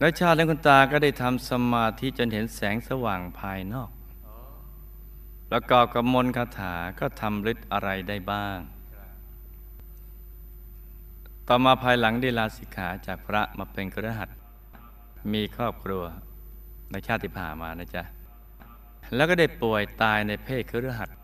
[0.01, 3.91] และชาตินั้นคุณตาก็ได้ทำสมาธิจนเห็นแสงสว่างภายนอก
[5.51, 8.59] ประกอบกับมนต์คาถาก็ทำฤทธิ์อะไรได้บ้าง
[11.51, 14.31] ต่อมาภายหลังได้ลาสิกขาจากพระมาเป็นครหัส
[15.33, 16.03] มีครอบครัว
[16.91, 18.03] ในชาติผ่ามานะจ๊ะ
[19.15, 21.17] แล้วก็ได้ป่วยตายในเพศครหัสถ์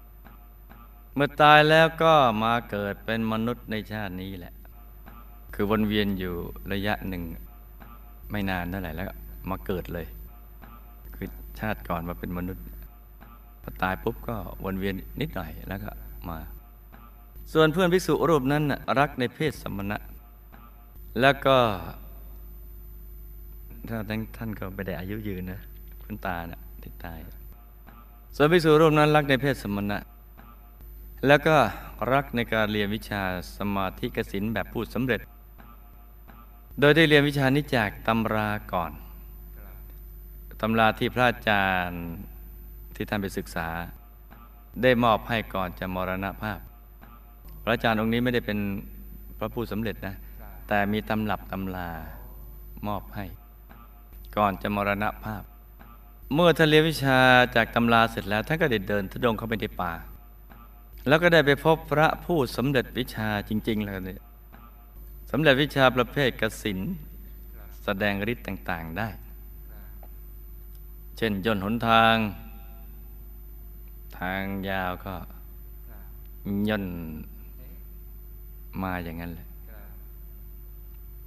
[1.15, 4.55] เมื่อตายแล้วก็มาเกิดเป็นมนุษย์ในชาตินี้แหละ
[5.55, 6.35] คือวนเวียนอยู่
[6.73, 7.23] ระยะหนึ่ง
[8.31, 9.07] ไม่นานเท่าไหร่แล้ว
[9.51, 10.07] มาเกิดเลย
[11.15, 11.29] คือ
[11.61, 12.65] ชาติก่อนมาเป็นมนุษย์
[13.63, 15.91] พอตายปุ๊บก็วนเวียนนิดหน่อยแล้วก็
[16.29, 16.39] มา
[17.53, 18.63] ส่วนเพื่อนภิกษุรูปนั้น
[18.99, 19.99] รักในเพศสมณะ
[21.21, 21.57] แล้วก็
[23.89, 25.61] ถ้าท่านท่านก็ไม่ได้อายุยืนนะ
[26.05, 27.19] คุณตาน่ะที่ตาย
[28.37, 29.99] ส่วนภิกษุรูปนั้นรักในเพศสมณะ
[31.27, 31.57] แล้วก็
[32.13, 33.23] รักในการเรียนวิชา
[33.57, 35.21] สมาธิกสินแบบพูดสำเร็จ
[36.81, 38.93] โดยได้เรียนวิชานี้จากตำราก่อน
[40.61, 42.03] ตำราที่พระอาจารย์
[42.95, 43.69] ที่ท่านไปศึกษา
[44.83, 46.59] ได้มอบให้ก่อนจะมรณภาพ
[47.63, 48.59] พระอาจารย์องค์นี้ไม่ได้เป็น
[49.39, 50.15] พระผู้สำเร็จนะ
[50.69, 51.89] แต่มีตำรับตำลา
[52.87, 53.25] มอบให้
[54.37, 55.43] ก่อนจะมรณภาพ
[56.35, 57.19] เมื่อท่านเรียนวิชา
[57.57, 59.93] จากตำราเสร็จแล้วท่านก็ได้เดินทุดงเข้าไปในป่า
[61.09, 64.21] แล้วก็ได้ไปพบพระผู้สำเร็จวิชาจริงๆแล้วเนี่ย
[65.31, 66.79] สำเร็จวิชาประเภทกสิน
[67.85, 69.09] แสดงฤทธิ์ต่าง ๆได้
[71.17, 72.17] เช่นย่นหนทาง
[74.19, 75.15] ทางยาวก็
[76.69, 76.85] ย่น
[78.83, 79.47] มาอย่างนั้นแหละ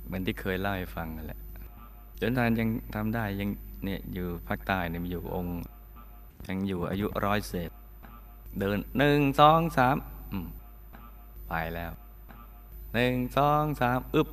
[0.06, 1.40] เหมือนที่เคยเล่าให้ฟังนั่นแหละ
[2.22, 3.50] จนทานยังทำได้ยัง
[3.84, 5.60] เนี่ยอยู่ภาคใต้เนี่ยมีอยู่องค์
[6.50, 7.72] ยังอยู่อายุร้อยเศษ
[8.60, 9.96] เดินหนึ่งสองสาม
[11.48, 11.92] ไปแล้ว
[12.94, 14.28] หนึ่งสองสามอึบ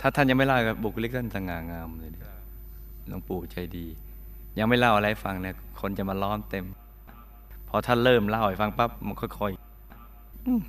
[0.00, 2.28] ถ้าท่านยังไม่เล่ากับบุคลิกท่านสง่างามเลยดียว
[3.08, 3.86] หลวงปู่ใจดี
[4.58, 6.64] ยังไม่เล่าอะไรฟังเนี่ยคนจะมาล้อมเต็ม
[7.68, 9.52] พอท่านเริ่มเล่าให้ฟังปั๊บมันค่อย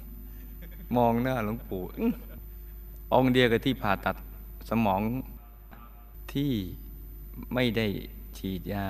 [0.10, 1.84] ๆมองหน้าหลวงปู่
[3.15, 4.15] องค์เดียวกับที่ผ่าตัด
[4.69, 5.01] สมอง
[6.34, 6.51] ที่
[7.54, 7.88] ไม่ได้
[8.38, 8.88] ฉีดยา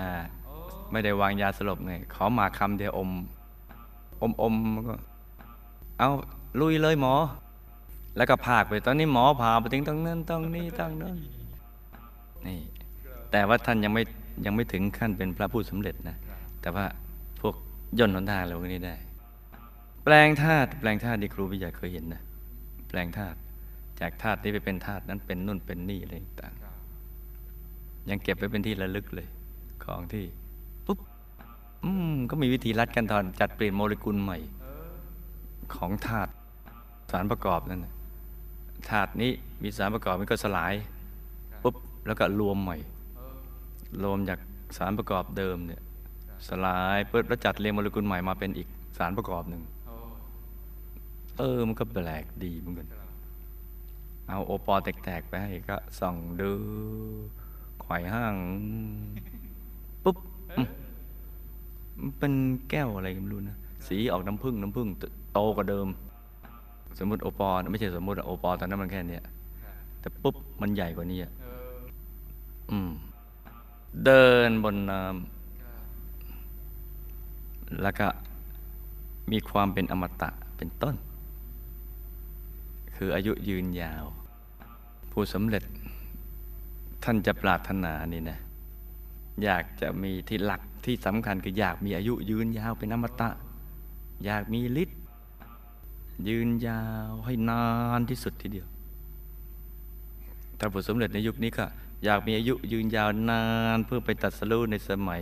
[0.91, 3.09] ไม่ได้วางยาสลบไงขอมาคำเดียวอม
[4.21, 4.55] อมอม
[4.88, 4.93] ก็
[5.99, 6.09] เอา
[6.59, 7.15] ลุยเลยหมอ
[8.17, 11.17] แล้วก็พากไปตอนนี้หมอพาไปถึงตรงนั้นตรงนี้ตรงนั้น
[12.45, 12.59] นี่
[13.31, 14.03] แต่ว่าท่านยังไม่
[14.45, 16.17] ยังไม่ถึงขั้นเป็นพระผู้สำเร็จนะ
[16.61, 16.85] แต่ว่า
[17.41, 17.55] พวก
[17.99, 18.95] ย่นหนทางอะไรพวกนี้ได้
[20.03, 22.21] แปลงธาตุแปลงธาตุที่ครูวิทยาเคยเห็นนะ
[22.89, 23.38] แปลงธาตุ
[23.99, 26.53] จากธาตุนี้ไปเป็นธาตุนั้นเป็นนู่นเป็นนี่อะไรต่าง
[28.10, 29.27] ยังเก็บไว้เป็นที่ระลึกเลย
[29.86, 30.25] ของที่
[30.86, 30.99] ปุ๊บ
[31.84, 34.38] อืมก็มีวิธีรัดกันตอนจัดเปลี่ยนโมเลกุลใหม่
[35.75, 36.31] ของธาตุ
[37.12, 37.86] สารประกอบนั่น
[38.89, 39.31] ธาตุนี้
[39.62, 40.73] มีสารประกอบมันก็สลาย
[41.63, 41.75] ปุ๊บ
[42.08, 42.77] แล้วก็รวมใหม่
[44.03, 44.39] รวมจาก
[44.77, 45.81] สารประกอบเดิมเนี่ย
[46.47, 49.62] สลายปุ๊บแล้วจัดเรียงโมเลกุลใหม่มาเป็นอีกสารประกอบหนึ่ง
[51.38, 52.88] เออมันก็แปลกดีเหมือนกัน
[54.29, 56.51] เอาโอปอแตกๆไปให้ก็ส่องดู
[57.81, 58.35] ไขว่ห้าง
[60.03, 60.17] ปุ๊บ
[60.57, 60.67] อืม
[61.99, 62.33] มันเป็น
[62.69, 63.57] แก้วอะไรก็ไม่รู้นะ
[63.88, 64.88] สีออกน้ำผึ้งน้ำผึ้ง
[65.33, 65.88] โตกว่าเดิม
[66.99, 69.23] สมมติโอปอนะไม่ใช่สมมติอะโอปอตอนนั้นมันแค่เนี้ย
[69.63, 71.75] ค่ะแต่ปุ๊บมันใหญ่กว่านี้อะเออ
[72.71, 72.89] อืม
[74.05, 75.75] เดินบนน้ำค่ะ
[77.81, 78.07] แล้วก็
[79.31, 80.95] มีความเป็นอมตะเป็นต้น
[82.95, 84.05] คืออายุยืนยาว
[85.12, 85.63] ผู้สำเร็จ
[87.03, 88.39] ท่านจะปรารถนานี่นะ
[89.43, 93.29] อยากจะมีที่หลักที่สำคัญคืออยากมีอายุยืนยาวเป็นอมตะ
[94.25, 94.99] อยากมีฤทธิ์
[96.29, 97.63] ยืนยาวให้นา
[97.99, 98.67] นที่สุดทีเดียว
[100.60, 101.65] ถ้าผู้สำเร็จในยุคนี้ก็
[102.05, 103.43] อยากมีอายุยืนยาวนา
[103.75, 105.19] นเพื่อไปตัดสู้ในสมัย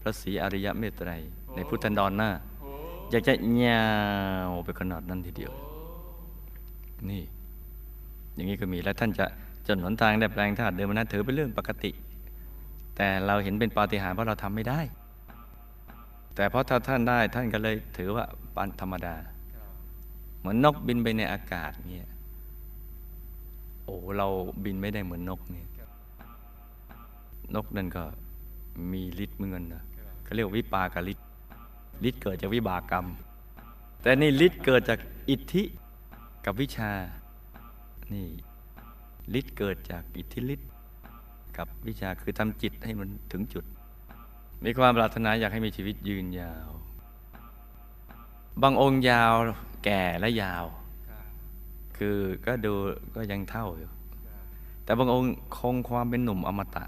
[0.00, 1.22] พระศรีอริยเมตไตรย
[1.54, 2.70] ในพุทธันดรหน้าโอ้
[3.10, 3.84] อยากจะยา
[4.48, 5.52] วไปขนาดนั้นทีเดียว
[7.10, 7.22] นี่
[8.34, 9.26] อย่างนี้ก็มีแล้วท่านจะ
[9.66, 11.90] จนหนทางได้แปลงธาตุเดิมนั้นถือเป็นเรื่องปกติ
[12.96, 14.80] แต่เราเห็นเป็นปาฏิหาริย์เพราะเราทำไม่ได้
[16.34, 19.14] แต่เพราะถ้าท่านได้ท่านก็เลยถือว่าปานธรรมดา
[20.38, 22.08] เหมือนนกบินไปในอากาศเนี่ย
[23.84, 24.28] โอ้เรา
[24.64, 25.66] บินไม่ได้เหมือนนกเนี่ย
[27.54, 28.04] นกนั่นก็
[28.92, 29.82] มีฤทธิ์เหมือนกันนะ
[30.24, 31.26] เขาเรียกวิปากฤทธิ์
[32.08, 33.06] ฤทธิ์เกิดจากวิบากกรรม
[34.02, 34.98] แต่นี่ฤทธิ์เกิดจาก
[35.30, 35.62] อิทธิ
[36.44, 36.90] กับวิชา
[38.12, 38.26] นี่
[39.38, 40.70] ฤทธิ์เกิดจากอิทธิฤทธิ์
[41.56, 43.64] กับวิชาคือทำจิตให้มันถึงจุด
[44.64, 46.68] มีความปรารถนาอยากให้มีชีวิตยืนยาว
[48.62, 49.32] บางองค์ยาว
[49.84, 50.64] แก่และยาว
[51.96, 52.72] คือก็ดู
[53.14, 53.90] ก็ยังเท่าอยู่
[54.84, 55.28] แต่บางองค์
[55.58, 56.84] คงความเป็นหนุ่มอมตะ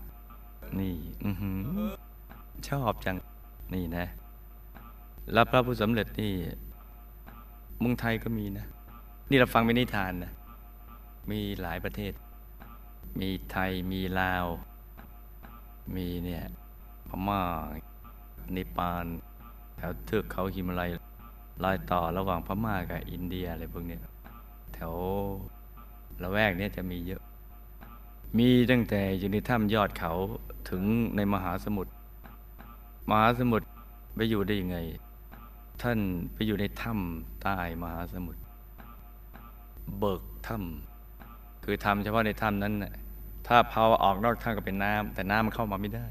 [0.81, 1.31] นี่อื
[1.89, 1.93] อ
[2.69, 3.17] ชอบจัง
[3.75, 4.07] นี่นะ
[5.33, 6.33] แล้วพระผู้สำเร็จนี่
[7.81, 8.67] เมืองไทยก็มีนะ
[9.31, 10.33] นี่เราฟังเป็นนิทานนะ
[11.31, 12.13] มีหลายประเทศ
[13.21, 14.47] มีไทยมีลาว
[15.95, 16.43] มีเนี่ย
[17.09, 17.43] พม่า
[18.53, 19.05] เนปาล
[19.77, 20.91] แถวเทือกเขาหิมาลัย
[21.65, 23.99] รอยต่อระหว่างพม่ากับอินเดียอะไรพวกนี้
[24.75, 24.95] แถว
[26.23, 27.23] ละแวกนี้จะมีเยอะ
[28.39, 30.13] มีตั้งแต่อยู่ในถ้ำยอดเขา
[30.69, 30.83] ถึง
[31.17, 31.93] ในมหาสมุทร
[33.11, 33.67] มหาสมุทร
[34.15, 34.79] ไปอยู่ได้ยังไง
[35.83, 35.99] ท่าน
[36.35, 38.41] ไปอยู่ในถ้ำใต้มหาสมุทร
[39.99, 42.75] เบิกถ้ำคือทำเฉพาะในถ้ำนั้น
[43.47, 46.07] ถ้าเผาออกนอกถ้ำก็เป็นน้ำแต่น้ำมันเข้ามาไม่ได้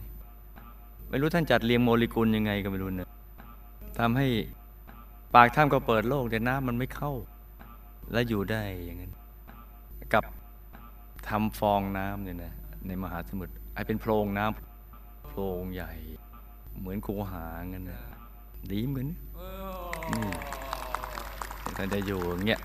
[1.09, 3.09] ไม่รู้ท่านจัดเรียงโมเลกุลยังไงก็ไม่รู้เนี่ย
[3.99, 4.27] ทำให้
[5.35, 7.11] ปากถ้ำก็เปิดโล่งแต่น้ำมันไม่เข้า
[8.11, 9.13] และอยู่ได้อย่างนั้น
[10.13, 10.23] กับ
[11.27, 12.53] ทำฟองน้ำเนี่ยนะ
[12.87, 15.91] ในมหาสมุทรไอเป็นโพรงน้ำโพรงใหญ่
[16.79, 18.01] เหมือนคูหางั้นนะ
[18.71, 19.07] ดีเหมือน
[20.11, 20.31] นี่
[21.77, 22.61] ท่านจะอยู่อย่างเงี้ย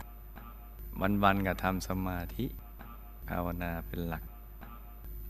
[1.22, 2.44] วันๆกับทำสมาธิ
[3.28, 4.24] ภาวนาเป็นหลัก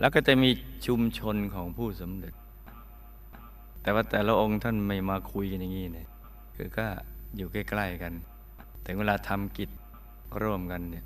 [0.01, 0.51] แล้วก็จะมี
[0.87, 2.35] ชุมชนของผู้สำเร็จ
[3.83, 6.09] แต่ว่าแต่ละองค์ท่านไม่มาคุยกันอย่างนี้เนี่ย
[6.57, 6.87] คือก็
[7.37, 8.13] อยู่ใกล้ๆกัน
[8.87, 9.71] ถึงเวลาทำกิจ
[10.43, 11.05] ร่วมกันเนี่ย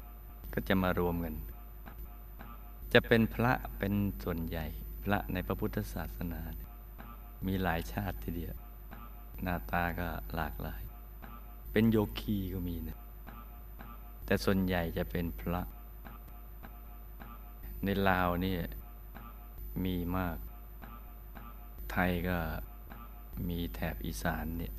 [0.55, 1.35] ก็จะมารวมกัน
[2.92, 4.66] จะเป็นพระเป็นส่วนใหญ่
[5.03, 6.40] พระในพระพุทธศาสนา
[7.46, 8.55] มีหลายชาติทีเดียว
[9.42, 10.83] หน้าตาก็หลากหลาย
[11.72, 12.98] เป็นโยคีก็มีนะ
[14.33, 15.62] แต่ส่วนใหญ่จะเป็นพระ
[17.85, 18.57] ในลาวนี่
[19.85, 20.37] มีมาก
[21.90, 22.38] ไทยก็
[23.49, 24.75] มีแถบอีสานเนี่ย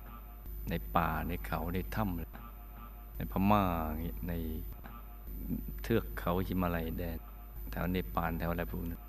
[0.69, 3.63] ในป่าในเขาในถ้ำในพม่า
[4.03, 4.33] อย่าใน
[5.81, 7.17] เทือกเขาหิมาลัยแดน
[7.71, 9.01] แถวเนปาลแถวอะไรพวกนั้น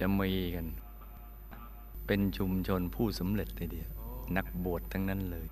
[0.00, 0.66] จะมีกัน
[2.06, 3.88] เป็นชุมชนผู้สำเร็จเลยเดียว
[4.36, 5.46] นักบวชทั้งนั้นเลย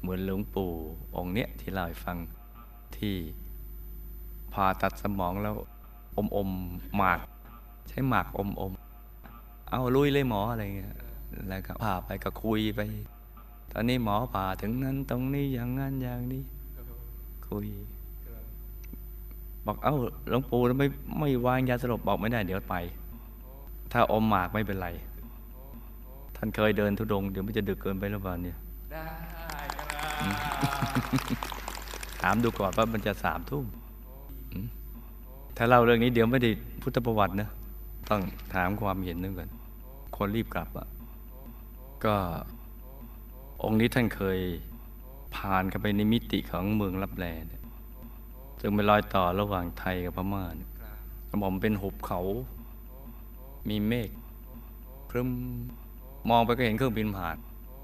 [0.00, 0.70] เหมือนหลวงปู่
[1.16, 2.18] องค์เนี้ยที่เล่าให้ฟัง
[2.96, 3.16] ที่
[4.52, 5.54] ผ่าตัดสมองแล้ว
[6.16, 6.50] อมอม
[6.96, 7.20] หมาก
[7.88, 8.72] ใช้หมากอมอม
[9.70, 10.94] เอาลุยเลยหมออะไรเงี้ย
[11.48, 12.80] แล้วก็ผ่าไปก็คุยไป
[13.72, 16.42] ตอนนี้หมอผ่าถึงนั้นตรงนี้อย่างนั้นอย่างนี้
[17.48, 17.66] คุย
[19.66, 19.96] บอกเอ้า
[20.28, 20.86] หลวงปู่ไม่
[21.18, 22.76] ไม่วางยาสลบบอกไม่ได้เดี๋ยวไป
[23.92, 24.88] ถ้าอมหมากไม่เป็นไร
[26.36, 28.56] ท่านเคยเดินทุดง เดี๋ยวไมันจะดึกเกินไปหรือเปล่าเนี่ย
[28.92, 29.04] ได้
[29.76, 31.59] ครับ
[32.22, 33.64] ถามดูก่อนว่ามันจะสามทุ่ม
[35.56, 36.50] ถ้าเล่าเรื่องนี้เดี๋ยวไม่ได้
[36.82, 37.48] พุทธประวัตินะ
[38.08, 38.22] ต้อง
[38.54, 39.50] ถามความเห็นนึงก่อน
[40.16, 40.88] คนรีบกลับอะ
[42.04, 42.14] ก็
[43.62, 44.38] องค์นี้ท่านเคย
[45.36, 47.62] ผ่านเข้าไปในมิติของเมืองรับแลเนี่ย
[48.60, 50.70] ซึ่งเป็นรอยต่อระหว่างไทยกับพม่าเนี่ย
[51.28, 52.20] กระหม่อมเป็นหุบเขา
[53.68, 54.10] มีเมฆ
[55.10, 55.28] ครึ้ม
[56.30, 57.36] มองไปก็เห็นเครื่องบินผ่าน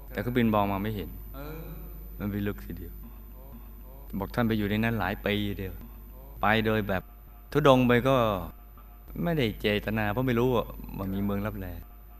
[0.09, 1.09] แต่เครื่องบินมองมาไม่เห็น
[2.19, 2.93] มันไปลึกทีเดียว
[4.19, 5.73] บอกท่านไปอยู่ในนั้นหลายปีเดียว
[6.41, 7.03] ไปโดยแบบ
[7.51, 8.15] ทุดงไปก็
[9.23, 10.65] ไม่ได้เจตนา เพราะไม่รู้ว่า
[10.99, 11.67] มันมีเมืองรับแล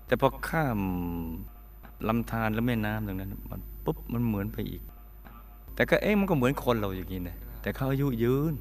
[0.07, 0.79] แต่พอข้าม
[2.07, 4.81] ลำธารแล้วแม่น้ำตรงนั้น มันปุ๊บมันเหมือนไปอีก
[5.75, 8.53] แต่ก็เอ๊ะมันก็เหมือนคนเราอย่างนี้นะแต่เขาอายุยืน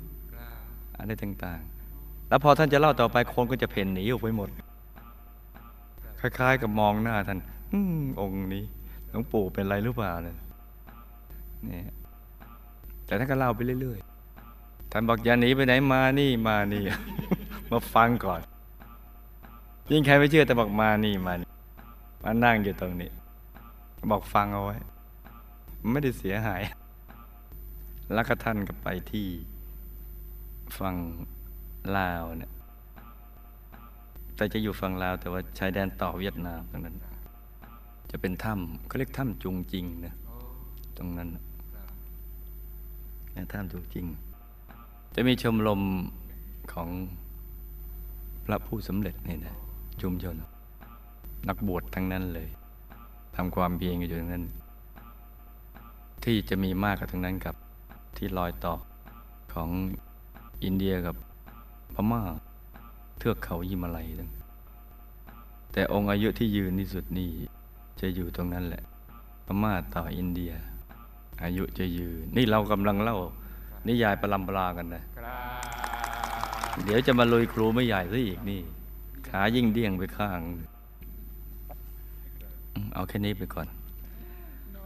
[0.98, 4.48] อะไรต่างๆ แล้วพอท่านจะเล่าต่อไปคนก็จะเพ่นหนีออกไปหมด
[6.20, 7.38] คล้าย ๆ กับมองหน้าท่าน
[7.72, 7.80] อื
[8.20, 8.64] องค์นี้
[9.10, 10.36] หลวงปู่เป็นไรหรือเปล่าเนี่ย
[13.06, 16.82] แต่ท่านก็เล่าไปเรื่อยๆ ท่านบอกอย่าหนีไปไหนมานี่มานี่
[17.70, 18.40] มาฟังก่อน
[19.90, 21.48] ยิ่งใครไม่เชื่อแต่บอกมานี่มานี่
[22.22, 23.10] มานั่งอยู่ตรงนี้
[24.10, 24.76] บอกฟังเอาไว้
[25.92, 26.62] ไม่ได้เสียหาย
[28.12, 29.26] แล้วก็ท่านก็ไปที่
[30.78, 30.96] ฝั่ง
[31.96, 32.52] ลาวเนี่ย
[34.36, 36.96] แต่จะอยู่ฝั่งลาว แต่ว่าชายแดนต่อเวียดนามตรงนั้น
[38.10, 40.14] จะเป็นถ้ำเขาเรียกถ้ำจุงจริงนะ
[40.96, 41.28] ตรงนั้น
[43.52, 44.06] ถ้ำจุงจริง
[45.14, 45.82] จะมีชมรม
[46.72, 46.88] ของ
[48.44, 49.54] พระผู้สำเร็จนี่นะ
[50.02, 50.36] ชุมชน
[51.48, 52.48] นักบวชทั้งนั้นเลย
[53.36, 54.44] ทำความเพียรอยู่ทั้งนั้น
[56.24, 57.56] ที่จะมีมากกับทั้งนั้นกับ
[58.16, 58.74] ที่รอยต่อ
[59.52, 59.68] ของ
[60.64, 61.16] อินเดียกับ
[61.94, 62.22] พม่า
[63.18, 64.30] เทือกเขายิมาลัยทั้ง
[65.72, 67.30] แต่องค์อายุที่ยืนที่สุดนี่
[68.00, 68.82] จะอยู่ตรงนั้นแหละ
[69.46, 70.52] พม่าต่ออินเดีย
[71.42, 73.18] อายุจะยืน นี่เรากำลังเล่า
[73.88, 75.38] นิยายประลำปรากันนะครั
[76.74, 78.60] บเดี๋ยวจะมาลุยครูไม่ใหญ่ซะอีกนี่
[79.28, 80.40] ขายิ่งเดี้ยงไปข้าง
[82.74, 83.66] อืมเอาแค่นี้ไปก่อน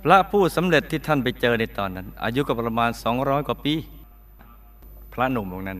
[0.02, 3.74] พระผู้สำเร็จที่ท่านไปเจอในตอนนั้น อายุก็ประมาณสองร้อยกว่าปี
[5.12, 5.78] พระหนุ่มองค์นั้น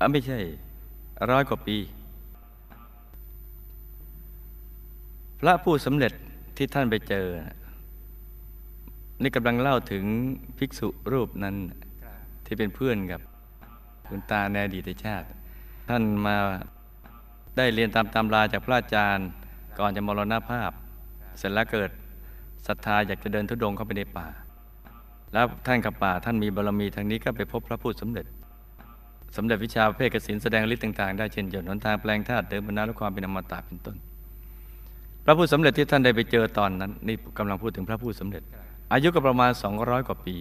[0.00, 0.38] อะไม่ใช่
[1.30, 1.76] ร้อยกว่าปี
[5.40, 6.12] พระผู้สำเร็จ
[6.56, 7.26] ที่ท่านไปเจอ
[9.22, 10.04] นี่กำลังเล่าถึง
[10.58, 11.56] ภิกษุรูปนั้น
[12.46, 13.20] ที่เป็นเพื่อนกับ
[14.08, 15.26] คุณตาในอดีตชาติ
[15.88, 16.36] ท่านมา
[17.56, 19.28] ได้เรียนตามตำราจากพระอาจารย์
[19.78, 20.70] ก่อนจะมรณภาพ
[21.38, 21.90] เสร็จแล้วเกิด
[22.66, 24.26] ศรัทธาอยากจะเดินทุดงเข้าไปในป่า
[25.32, 28.26] แล้วท่านกับป่าท่านมีบารมีทางนี้ก็ไปพบพระผู้สำเร็จ
[29.36, 33.96] สำเร็จวิชาเพศกสินแสดงฤทธิ์ต่างๆ ได้เช่นหยดหนทางแปลงธาตุเดิมบรรณาและความเป็นอมตะเป็นต้น
[35.24, 38.42] พระผู้สำเร็จที่ท่านได้ไปเจอตอนนั้น นี่กำลังพูดถึงพระผู้สำเร็จ
[38.92, 40.36] อายุก็ประมาณ 200 กว่าปี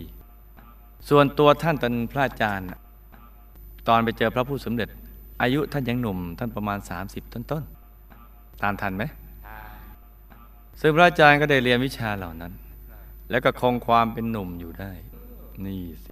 [1.09, 2.79] ส่วนตัวท่านเป็นพระอาจารย์น่ะ
[3.87, 4.89] ตอนไปเจอพระผู้สำเร็จ
[5.41, 9.03] อายุท่านยังหนุ่ม ท่านประมาณ 30 ต้นต้นๆตามทันไหม
[9.47, 9.57] อ่า
[10.81, 12.53] ซึ่งพระอาจารย์ก็ได้เรียนวิชาเหล่านั้น
[13.29, 14.91] แล้วก็คงความเป็นหนุ่มอยู่ได้
[15.65, 16.11] นี่สิ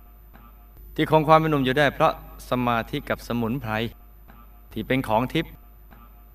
[0.95, 2.13] ที่คงความเป็นหนุ่มอยู่ได้ เพราะ
[2.49, 3.73] สมาธิกับสมุนไพร
[4.71, 5.51] ที่เป็นของทิพย์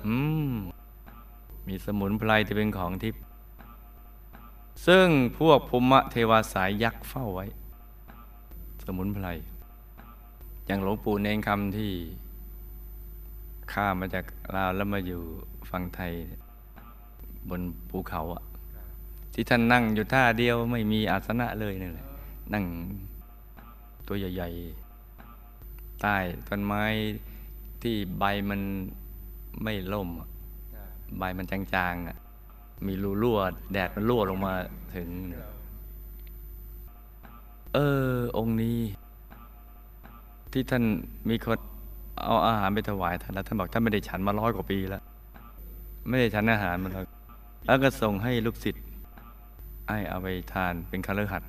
[0.05, 0.15] อื
[0.51, 0.55] ม
[1.69, 3.21] มีสมุนไพรที่เป็นของทิพย์
[4.87, 5.07] ซึ่ง
[5.39, 7.47] พวกภูมิเทวาสายยักษ์เฝ้าไว้
[8.85, 9.29] สมุนไพร
[10.67, 11.93] อย่างหลวงปู่เนงคำที่
[13.73, 15.21] ข้ามมาจากลาวแล้วมาอยู่
[15.71, 16.13] ฝั่งไทย
[17.49, 18.43] บนภูเขาอะ
[19.35, 22.07] ที่ท่านนั่งอยู่ท่าเดียวไม่มีอาสนะเลยนั่นแหละ
[22.55, 22.65] นั่ง
[24.07, 26.17] ตัวใหญ่ๆ ใต้
[26.49, 26.83] ต้นไม้
[27.83, 28.61] ที่ใบมัน
[29.63, 30.09] ไม่ล่ม
[31.19, 32.17] ใบมันจางๆอะ
[32.87, 33.39] มีรูรั่ว
[33.73, 34.55] แดดมันรั่วลงมา
[34.97, 35.09] ถึง
[37.75, 37.79] เอ
[38.13, 38.79] อ องค์นี้
[40.53, 40.85] ที่ท่าน
[41.29, 41.59] มีคน
[42.23, 45.03] เอาอาหารไปถวายท่านแล้วท่านบอกท่านไม่ได้ฉันมาร้อยกว่าปีแล้ว
[46.09, 47.05] ไม่ได้ฉันอาหารมาแล้ว
[47.67, 48.85] แล้วก็ส่งให้ลูกศิษย์
[49.89, 51.43] ให้เอาไปทานเป็นคาฤหัส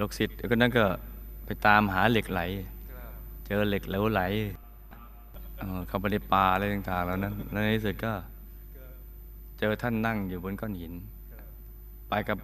[0.00, 0.84] ลูกศิษย์ก็นั่นก็
[1.46, 2.40] ไปตามหาเหล็กไหล
[3.46, 4.22] เจอเหล็กเหลวไหล
[5.58, 8.12] เออเขาไปในป่าอะไรต่างๆแล้วนั้นแล้วในที่สุดก็
[9.64, 10.92] เจอท่านนั่งอยู่บนก้อนหิน
[12.08, 12.38] ไปกับ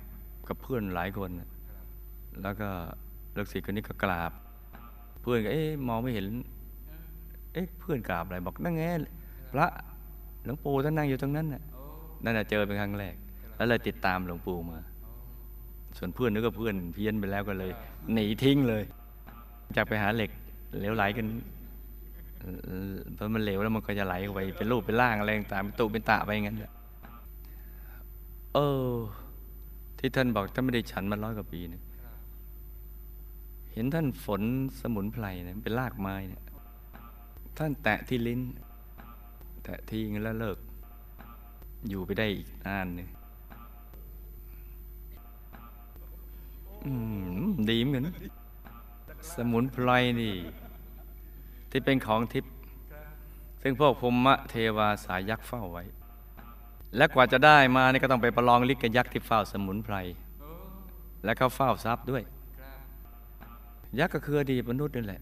[0.48, 1.30] กับเพื่อนหลายคน
[2.42, 2.68] แล้วก็
[3.36, 4.32] ลูกศิษย์คนนี้ก็กราบ
[5.20, 6.26] เพื่อนก็เอ๊ะมองไม่เห็น
[7.52, 8.82] เอ๊ะเพื่อนกราบอะไรบอกนั่งไง
[9.52, 9.66] พระ
[10.44, 11.62] หลวงปู่ท่านนั่งอยู่ตรงนั้นน่ะ
[12.24, 13.14] นั่นน่ะเจอเป็นครั้งแรก
[13.56, 14.78] แล้วเลยติดตามหลวงปู่มา
[15.98, 17.70] ส่วนเพื่อนนึกว่าเพื่อนเพี้ยนไปแล้วก็เลย
[18.12, 18.84] หนีทิ้งเลย
[19.76, 20.30] จากไปหาเหล็ก
[20.78, 21.26] เหลวไหลกัน
[23.14, 26.72] เพราะมันเหลวแล้วมันก็จะไหลไปเป็นรูปเป็นร่างอะไรต่างเป็นตุเป็นตะไปอย่างนั้นแหละ
[28.54, 28.58] เอ
[28.90, 28.94] อ
[29.98, 31.82] ที่ท่านบอกท่านไม่ได้ฉันมาร้อยกว่าปีเนี่ย
[33.72, 34.42] เห็นท่านฝน
[34.80, 36.42] สมุนไพรเนี่ยเป็นรากไม้เนี่ย
[37.58, 38.40] ท่านแตะที่ลิ้น
[39.64, 40.58] แตะทีงั้นแล้วเลิก
[41.88, 43.10] อยู่ไปได้อีกนานเนี่ย
[46.84, 46.92] อื
[47.38, 48.04] มดีเหมือนกัน
[49.34, 49.90] สมุนไพร
[50.20, 50.34] นี่
[51.70, 52.52] ที่เป็นของทิพย์
[53.62, 55.84] ซึ่งพวกพรหมเทวาสายยักษ์เฝ้าไว้
[56.96, 59.96] และกว่าจะได้มานี่ก็ต้องไปประลองลิกกับยักษ์ที่เฝ้าสมุนไพร
[61.24, 62.22] และเขาเฝ้าทรัพย์ด้วย
[63.98, 65.20] ยักษ์ก็คืออดีตมนุษย์นี่แหละ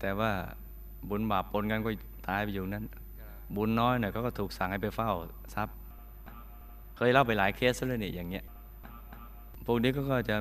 [0.00, 0.30] แต่ว่า
[1.08, 1.90] บุญบาปปนกันก็
[2.28, 2.84] ตายไปอยู่นั้น
[3.56, 5.10] บุญน้อยเนี่ยเขาก็ถูกสั่งให้ไปเฝ้า
[5.54, 5.74] ทรัพย์
[6.96, 8.44] เคยเล่าไปหลายเคสแล้วนี่อย่างเงี้ย
[9.66, 10.36] พวกนี้ก็ก็จะ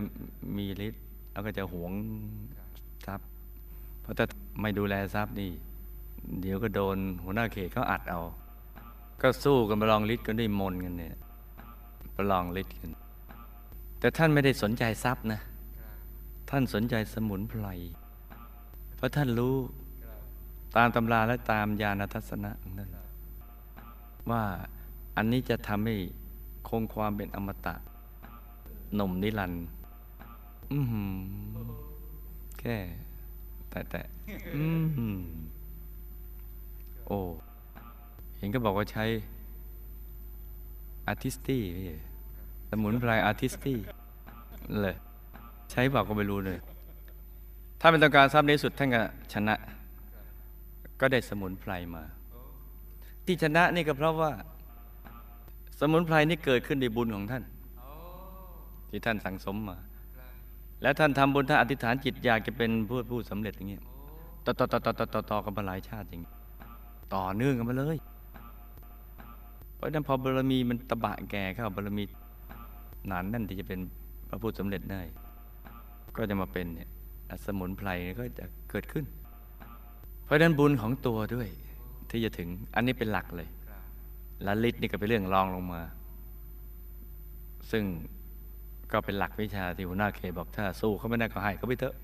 [0.57, 1.01] มีฤทธิ์
[1.31, 1.91] แล้วก็จะหวง
[3.05, 3.27] ทรัพย์
[4.01, 4.25] เพราะถ้า
[4.61, 5.51] ไม่ดูแลทรัพย์นี่
[6.41, 8.21] เดี๋ยวก็โดนหัวหน้าเขตเขาอัดเอา
[9.21, 11.15] ก็สู้กันประลองฤทธิ์กันด้วยมนกันเนี่ย
[12.15, 12.89] ประลองฤทธิ์กัน
[13.99, 15.39] แต่ท่านไม่ได้สนใจทรัพย์นะ
[16.49, 17.65] ท่านสนใจสมุนไพร
[18.95, 19.55] เพราะท่านรู้
[20.77, 22.89] ตามตำราและตามญาณทัศนะของท่น
[24.31, 24.43] ว่า
[25.17, 25.95] อันนี้จะทำให้
[26.69, 27.75] คงความเป็นอมตะ
[28.95, 29.65] หนุ่มนิรันด์
[30.73, 31.13] อือหือ
[32.59, 32.77] แค่
[33.69, 34.01] แต่แต่
[34.55, 35.17] อือหือ
[37.07, 37.19] โอ้
[38.39, 39.05] เห็นก็บอกว่าใช้
[41.07, 41.85] อาร์ติสตี้พี่
[42.69, 43.77] สมุนไพรอาร์ติสตี้
[44.81, 44.95] เลย
[45.71, 46.59] ใช้บอกก็ไม่รู้เลย
[47.81, 49.01] ถ้าเป็นต้องการทราบในสุดท่านก็
[49.33, 49.55] ชนะ
[50.99, 52.03] ก็ได้สมุนไพรมา
[53.25, 54.31] ที่ชนะนี่ก็เพราะว่า
[55.79, 57.43] สมุนไพรนี่เกิดขึ้นในบุญของท่าน
[58.89, 59.77] ที่ท่านสั่งสมมา
[60.81, 63.83] แล้วท่านทำบุญท่านอธิษฐานจิตอยากจะเป็นผู้ผู้สำเร็จอย่างเงี้ย
[64.45, 66.33] ต่อต่อต่อต่อต่อต่อต่อกันมาหลายชาติอย่างเงี้ย
[67.13, 67.97] ต่อเนื่องกันมาเลย
[69.79, 72.03] เพราะนั้นพอบารมีมันตะบะแก่เข้าบารมี
[73.07, 73.79] หนานแนั่นที่จะเป็น
[74.29, 75.01] พระผู้สำเร็จได้
[76.15, 76.89] ก็จะมาเป็นเนี่ย
[77.45, 79.05] สมุนไพรก็จะเกิดขึ้น
[80.23, 81.47] เพราะนั้นบุญของตัวด้วย
[82.09, 83.49] ที่จะถึงอันนี้เป็นหลักเลย
[84.45, 85.81] ละฤทธิ์นี่ก็เป็นเรื่องรองลงมา
[87.71, 87.83] ซึ่ง
[88.91, 91.95] ก็เป็นหลักวิชาที่หัวหน้าเคบอกถ้าสู้เขาไม่ได้ก็ให้เขาไปเถอะ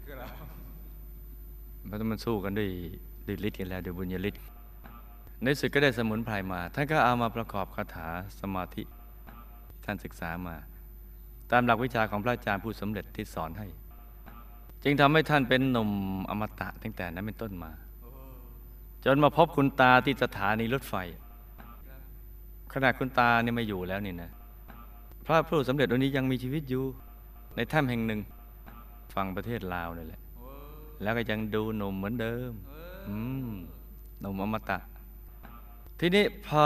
[1.85, 2.69] เพราะมันสู้กันด้วย
[3.27, 4.41] ด้วยฤทธิ์กันแล้วด้วยบุญญาฤทธิ์
[5.43, 8.07] ในสุดก็ได้สมุนไพรมา ท่านก็เอามาประกอบคาถา
[8.39, 8.83] สมาธิ
[9.85, 10.55] ท่านศึกษามา
[11.51, 13.67] ตามหลักวิชาของพระอาจารย์ผู้สำเร็จที่สอนให้
[14.83, 15.91] จึงทำให้ท่านเป็นหนุ่ม
[16.29, 17.71] อมตะตั้งแต่นั้นเป็นต้นมา
[19.05, 20.95] จนมาพบคุณตาที่สถานีรถไฟ
[22.73, 24.31] ขณะคุณตาเนี่ยไม่อยู่แล้วนี่นะ
[25.25, 26.83] พระผู้สำเร็จองค์นี้ยังมีชีวิตอยู่
[27.55, 28.19] ในถ้ำแห่งหนึ่ง
[29.13, 30.21] ฝั่งประเทศลาวนี่แหละ
[31.01, 32.51] แล้วก็ยังดูหนุ่มเหมือนเดิม
[33.07, 33.15] อื
[33.49, 33.51] ม
[34.19, 34.79] หนุ่มอมตะ
[35.99, 36.65] ทีนี้พอ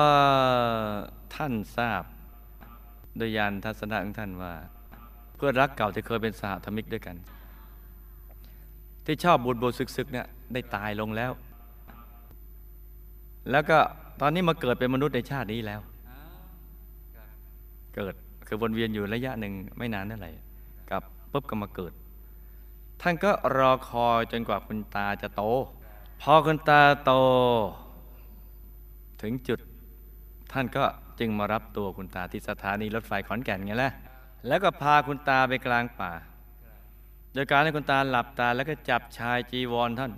[1.35, 2.03] ท่านทราบ
[3.17, 4.53] โดยยานทัศนะของท่านว่า
[5.35, 7.15] เพื่อนรักเก่าที่เคยเป็นสหธรรมิกด้วยกัน
[9.05, 11.31] ที่ชอบบูดโบซึกๆเนี่ยได้ตายลงแล้ว
[13.51, 13.79] แล้วก็
[14.21, 15.81] ตอนนี้มาเกิดเป็นมนุษย์ในชาตินี้แล้ว
[17.95, 18.13] เกิด
[18.47, 20.31] คือวนเวียนอยู่ระยะหนึ่งไม่นานเท่าไหร่
[20.91, 21.01] กับ
[21.31, 21.93] ปุ๊บก็มาเกิด
[23.01, 25.43] ท่านก็รอคอยจนกว่าคุณตาจะโต
[26.21, 27.11] พอคุณตาโต
[29.21, 29.59] ถึงจุด
[30.51, 30.83] ท่านก็
[31.19, 33.93] จึงมารับตัวคุณตาที่สถานีรถไฟขอนแก่นไงแหละ
[34.47, 36.11] แล้วก็พาคุณตาไปกลางป่า
[37.33, 40.11] โดยการให้คุณตาหลับตาแล้วก็จับชายจีวรท่าน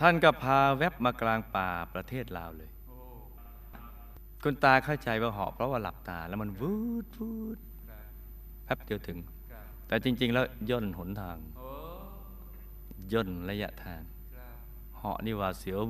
[0.00, 2.70] ท่านก็พาแวบมากลางป่าประเทศลาวเลย
[4.42, 7.58] คุณตาเข้าใจว่าเหาะเพราะว่าหลับตาแล้วมันวืดวืด
[8.64, 9.18] แป๊บเดียวถึง
[9.88, 11.38] แต่จริง ๆ แล้วย่นหนทาง
[13.12, 14.02] ย่นระยะทาง
[14.98, 15.80] เหาะนี่ว่าเสียว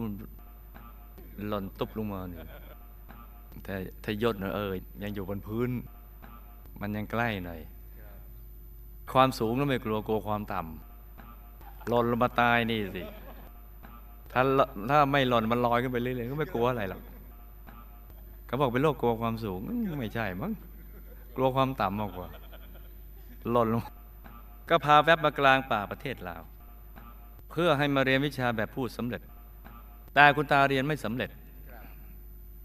[1.48, 2.40] หล่นตุบลงมาเนี่ย
[3.64, 3.74] แต่
[4.04, 4.72] ถ้าย่นเออ
[5.02, 5.70] ยังอยู่บนพื้น
[6.80, 7.60] มันยังใกล้หน่อย
[9.12, 13.02] ความสูงแล้วไม่กลัวกลัวความต่ำหล่นลงมาตายนี่สิ
[14.32, 14.40] ถ้า
[14.90, 17.02] ถ้าไม่หล่นมันลอยขึ้นไปเรื่อยๆก็ไม่กลัวอะไรหรอก
[18.46, 19.58] เขาบอกเป็นโรคกลัวความสูง
[20.00, 20.52] ไม่ใช่มั้ง
[21.36, 22.28] กลัวความต่ำมากกว่า
[23.50, 23.82] หล่นลง
[24.68, 26.42] ก็พาแวบมากลางป่าประเทศลาว
[27.50, 29.22] เพื่อให้มาเรียนวิชาแบบผู้สำเร็จ
[30.14, 31.30] แต่คุณตาเรียนไม่สำเร็จ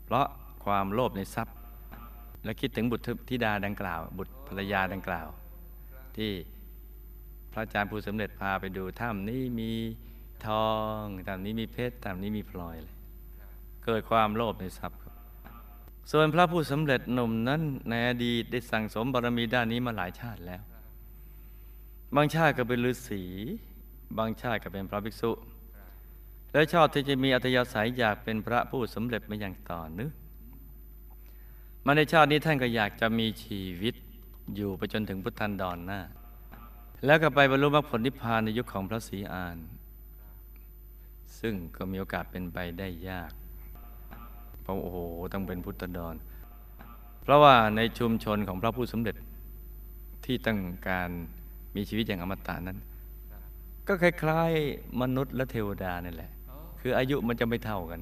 [0.06, 0.28] เพราะ
[0.66, 1.56] ความโลภในทรัพย์
[2.44, 5.28] และคิดถึงบุตรธิดาดังกล่าว บุตรภรรยาดังกล่าว
[6.18, 6.32] ที่
[7.52, 9.72] พระอาจารย์ผู้สำเร็จพาไปดูถ้ำนี้มี
[10.48, 10.70] ทอ
[11.02, 12.96] งถ้ำนี้มีเพชรถ้ำนี้มีพลอยเลย
[13.86, 15.14] เกิดความโลภในทรัพย์ครับ
[16.12, 20.62] ส่วนพระผู้สำเร็จหนุ่มนั้นในอดีตได้สั่งสมบารมีด้านนี้มาหลายชาติแล้ว
[22.16, 23.24] บางชาติก็เป็นฤาษี
[24.18, 25.32] บางชาติก็เป็นพระภิกษุ
[26.56, 30.14] และชอบที่จะมีอัธยาศัยอยากเป็นพระผู้สำเร็จมาอย่างต่อเนื่อง
[31.86, 33.96] มาในชาตินี้ท่านก็อยากจะมีชีวิต
[34.56, 36.02] อยู่ไปจนถึงพุทธันดรหน้า
[37.06, 39.58] แล้วก็ไปบรรลุมรรคผลนิพพานในยุคของพระศรีอาน
[41.40, 43.32] ซึ่งก็มีโอกาสเป็นไปได้ยาก
[44.62, 44.98] เพราะโอ้โห
[45.34, 46.16] ต้องเป็นพุทธดร
[47.22, 49.16] เพราะว่าในชุมชนของพระผู้สำเร็จ
[50.26, 51.10] ที่ต้องการ
[51.76, 52.78] มีชีวิตอย่างอมตะนั้น
[53.88, 56.35] ก็คล้ายๆ มนุษย์และเทวดานั่นแหละ
[56.88, 58.02] คืออายุมันจะไม่เท่ากัน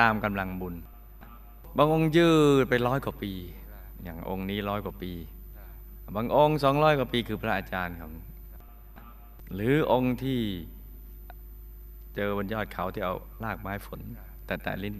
[0.00, 0.74] ตามกำลังบุญ
[1.76, 2.30] บางองค์ยื
[2.62, 3.32] ดไปร้อยกว่าปี
[4.04, 5.12] อย่างองค์นี้ร้อยกว่าปี
[6.16, 8.12] บางองค์สองร้อยกว่าปีคือพระอาจารย์ของ
[9.54, 10.40] หรือองค์ที่
[12.14, 13.14] เจอบนยอดเขาที่เอา
[13.44, 14.00] ลากไม้ฝน
[14.46, 14.94] แต่แต่ลิ้น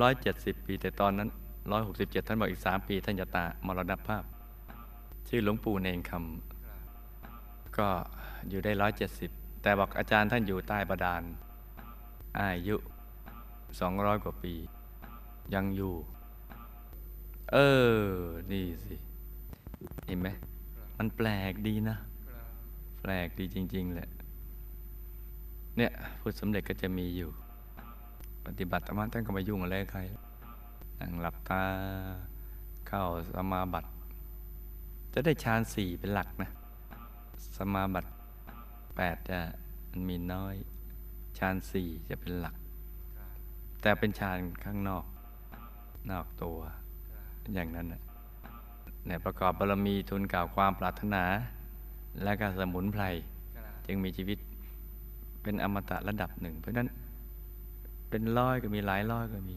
[0.00, 1.28] ร้อยเจ็ดสิบปี แต่ตอนนั้น
[1.72, 4.22] ร้อยหกสิบเจ็ดท่านบอกอีกสามปี ท่านจะตามรณภาพ
[5.28, 7.88] ชื่อหลวงปู่เนงคำก็
[8.48, 9.30] อยู่ได้ร้อยเจ็ดสิบ
[9.62, 11.22] แต่บอกอาจารย์ท่านอยู่ใต้ประดาน
[12.40, 12.76] อายุ
[13.80, 14.54] สองร้อยกว่าปี
[15.54, 15.94] ยังอยู่
[17.52, 17.56] เอ
[17.90, 18.00] อ
[18.52, 18.94] นี่สิ
[20.06, 20.28] เห็นไหม
[20.98, 21.96] มันแปลกดีนะ
[23.02, 24.08] แปลกดีจริง ๆ แหละ
[25.76, 27.30] เนี่ยพุทธสมเด็จก็จะมีอยู่
[28.46, 30.00] ปฏิบัติธรรมท่านก็ไมายุ่งอะไรใคร
[31.00, 31.62] นั่งหลับตา
[32.88, 33.02] เข้า
[33.34, 33.88] สมาบัติ
[35.12, 36.50] จะได้ฌานสี่เป็นหลักนะ
[37.56, 38.10] สมาบัติ
[38.96, 39.38] แปดจะ
[39.90, 40.54] มันมีน้อย
[41.38, 42.54] ฌานสี่จะเป็นหลัก
[43.82, 45.04] แต่เป็นฌานข้างนอก
[46.10, 46.58] นอกตัว
[47.54, 48.02] อย่างนั้นนะ
[49.06, 51.24] เนี่ยประกอบบารมีทุนกล่าวความปรารถนา
[52.22, 53.04] และการสมุนไพร
[53.86, 54.38] จึงมีชีวิต
[55.42, 56.88] เป็นอมตะระดับหนึ่ง เพราะนั้น
[58.10, 59.56] เป็นร้อยก็มีหลายร้อยก็มี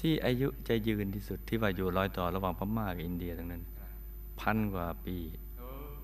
[0.00, 3.62] ที่อายุจะยืนที่สุดที่ว่าอยู่ร้อยต่อระหว่างพม่ากับอินเดียทั้งนั้น
[4.40, 5.16] พันกว่าปี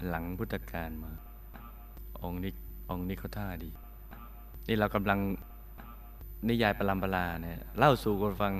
[0.09, 1.13] หลังพุทธกาลมา
[2.23, 2.53] องค์นี้
[2.91, 3.71] องค์นี้เขาท่าดี
[4.69, 5.19] นี่เรากำลัง
[6.49, 8.55] นิยายปรามปราเนี่ยเล่าสู่กันฟัง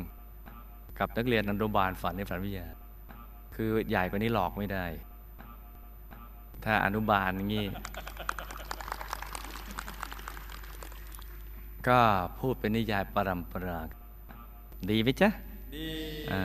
[0.99, 2.67] กับนักเรียนอนุบาลฝันในฝันวิทยา
[3.55, 4.85] คือใหญ่กว่านี้หลอกไม่ได้
[6.65, 7.67] ถ้าอนุบาลอย่างนี้
[11.89, 11.99] ก็
[12.41, 13.81] พูดเป็นนิยายปรำปรา
[14.91, 15.29] ดีไหมจ๊ะ
[15.77, 15.89] ดี
[16.33, 16.43] อ่า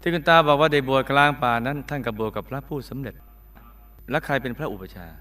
[0.00, 3.14] ที่คุณตาบอกว่าได้บวชกลางป่านั้น ท่านกับบวชกับพระผู้สำเร็จ
[4.10, 5.20] และใครเป็นพระอุปชฌาย์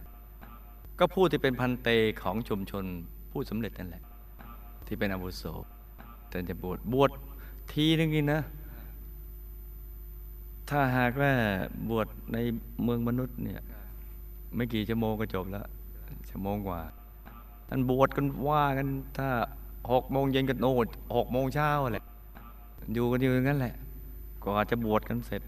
[0.99, 1.89] ก็ผู้ที่เป็นพันเต
[2.21, 2.83] ของชุมชน
[3.31, 4.03] ผู้สำเร็จนั่นแหละ
[4.85, 5.43] ที่เป็นอาวุโส
[6.29, 7.11] แต่จะบวชบวช
[7.71, 8.41] ทีนึงนี่นะ
[10.69, 11.31] ถ้าหากว่า
[11.89, 12.37] บวชใน
[12.83, 13.61] เมืองมนุษย์เนี่ย
[14.55, 15.65] ไม่กี่ชั่วโมงก็จบแล้ว
[16.29, 16.79] ชั่วโมงกว่า
[17.69, 18.87] ท่านบวชกันว่ากัน
[19.17, 19.29] ถ้า
[19.91, 22.05] หกโมงเย็นกันโน่นหกโมงเช้าแหละ
[22.93, 23.73] อยู่กันอยู่อย่างนั้นแหละ
[24.43, 25.41] กว่าจะบวชกันเสร็จ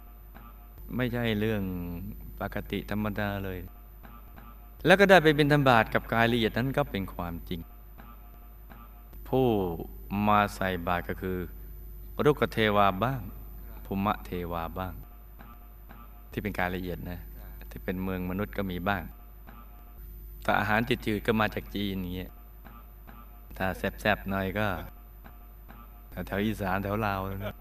[0.96, 1.62] ไม่ใช่เรื่อง
[2.40, 3.60] ปกติธรรมดาเลย
[4.86, 7.62] แล้วก็ได้ไปเป็นธบาตกับกายละเอียดนั้นก็เป็นความจริง
[9.28, 9.48] ผู้
[10.28, 11.38] มาใส่บาตรก็คือ
[12.24, 13.22] รุกเทวาบ้าง
[13.86, 14.94] ภูมะเทวาบ้าง
[16.32, 17.20] ที่เป็นกายละเอียดนะ
[17.70, 19.04] ที่เป็นเมืองมนุษย์ก็มีบ้าง
[20.44, 22.32] แต่อาหารจืดๆก็มาจากจีนอย่างเงี้ย
[23.58, 24.68] ถ้าแซ่บๆหน่อยก็
[26.28, 27.56] แถวอีสานแถวลาวนะ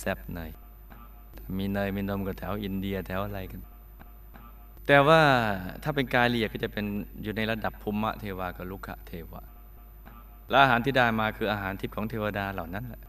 [0.00, 0.50] แซ่บๆหน่อย
[1.58, 3.60] มีเนยมีนมก็แถวอินเดียแถวอะไรกัน
[4.86, 5.20] แต่ว่า
[5.82, 6.84] ถ้าเป็นกายละเอียดก็จะเป็น
[7.22, 9.42] อยู่ในระดับภูมะเทวากับลุกะเทวา
[10.50, 13.02] และอาหารที่ได้มาคืออาหารทิพย์ของเทวดาเหล่านั้นแหละ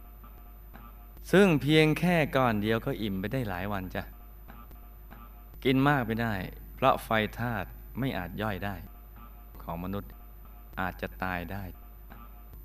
[1.32, 4.04] ซึ่งเพียงแค่ก้อนเดียวก็อิ่มไปได้หลายวันจ้ะ
[5.64, 6.34] กินมากไม่ได้
[6.76, 7.10] เพราะไฟ
[7.40, 7.68] ธาตุ
[8.00, 8.76] ไม่อาจย่อยได้
[9.64, 10.12] ของมนุษย์
[10.80, 11.64] อาจจะตายได้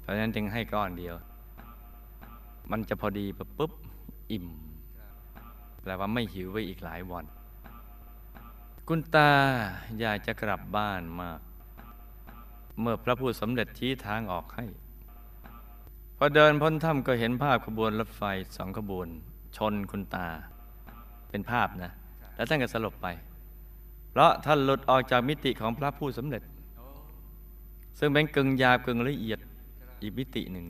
[0.00, 1.14] เพราะฉะนั้นจึงให้ก้อนเดียว
[2.70, 3.26] มันจะพอดี
[3.58, 3.72] ปุ๊บ
[4.32, 4.46] อิ่ม
[5.82, 7.24] แปลว่าไม่หิวไว้อีกหลายวัน
[8.94, 9.32] คุณตา
[10.00, 11.40] อยากจะกลับบ้านมาก
[12.80, 14.66] เมื่อพระผู้สำเร็จชี้ทางออกให้
[16.16, 18.22] พอเดินพ้นถ้ำก็เห็นภาพขบวนรถไฟ
[18.56, 19.08] สองขบวน
[19.56, 20.28] ชนคุณตา
[21.28, 21.90] เป็นภาพนะ
[22.36, 23.06] แล้วท่านก็สลบไป
[24.10, 26.42] เพราะท่านหลุดออกจากมิติของพระผู้สำเร็จ
[27.98, 29.38] ซึ่งเป็นกึ่งหยาบกึ่งละเอียด
[30.02, 30.64] อีกมิติหนึ่ง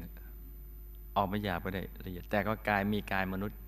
[1.17, 3.59] ออกมาหยาบก็ได้ละเอียดแต่ก็กายมีกายมนุษย์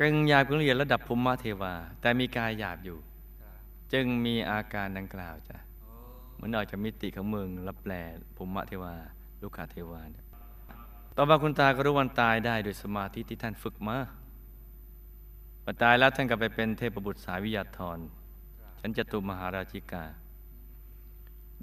[0.00, 2.98] กึ่งหยาบกึ่งละเอียดระดับภูมิเทวา แต่มีกายหยาบอยู่
[3.92, 5.56] จึงมีอาการดังกล่าวจ้ะ
[6.34, 7.92] เหมือนออกจากมิติของเมืองรับแปล
[8.36, 8.94] ภูมิเทวา
[9.42, 10.24] ลูกขาเทวาเนี่ย
[11.16, 13.98] ต่อมาคุณตาก็รู้วันตายได้โดยสมาธิที่ท่านฝึกมา
[15.64, 17.98] พอตายแล้วท่านก็ไปเป็นเทพบุตรสายวิทยาธร
[18.80, 20.04] ชั้นจตุมหาราชิกา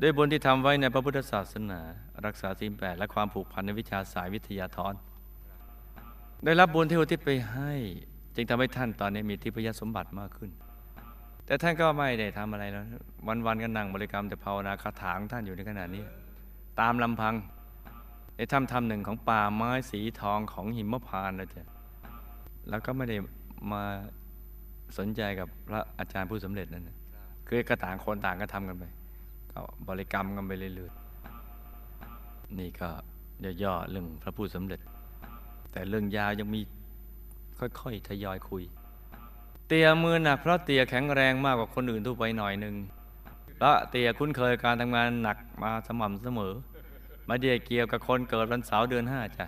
[0.01, 1.82] ด้วยบุญที่ทำไว้ในพระพุทธศาสนา
[2.25, 4.93] รักษาศีลแปดและความผูกพันในวิชาสายวิทยาธร
[6.45, 7.73] ได้รับบุญที่อุทิศไปให้
[8.40, 10.52] จึงทำให้ท่านตอนนี้มีทิพยสมบัติมากขึ้น
[11.46, 12.86] แต่ท่านก็ไม่ได้ทำอะไรแล้ว
[13.46, 16.04] วันๆก็นั่งบริกรรมแต่ภาวนาคาถาของท่านอยู่ในขณะนี้
[16.80, 17.34] ตามลำพัง
[18.36, 21.68] ในถ้ำถ้ำหนึ่งของป่าไม้สีทองของหิมพานต์แล้วจ้ะ
[22.70, 23.18] แล้วก็ไม่ได้
[23.72, 23.84] มา
[24.98, 26.98] สนใจกับพระอาจารย์ผู้สำเร็จนั่นนะ
[27.48, 28.84] คือกระต่างคนต่างก็ทำกันไป
[29.52, 32.90] ก็บริกรรมกันไปเรื่อยๆนี่ก็
[33.64, 34.80] ย่อๆเรื่องพระผู้สำเร็จ
[35.72, 36.62] แต่เรื่องยาวยังมี
[37.60, 38.64] ค่อยๆทยอยคุย
[39.68, 42.76] เตียมือหนักเพราะเตียแข็งแรงมากกว่าคนอื่นทั่วไปหน่อยหนึ่ง
[43.60, 46.53] และเตียคุ้นเคยการทำงานหนักมาสม่ำเสมอ
[47.28, 49.45] มาเดียเกี่ยวกับคนเกิดวันเสาร์เดือนห้าจ้ะ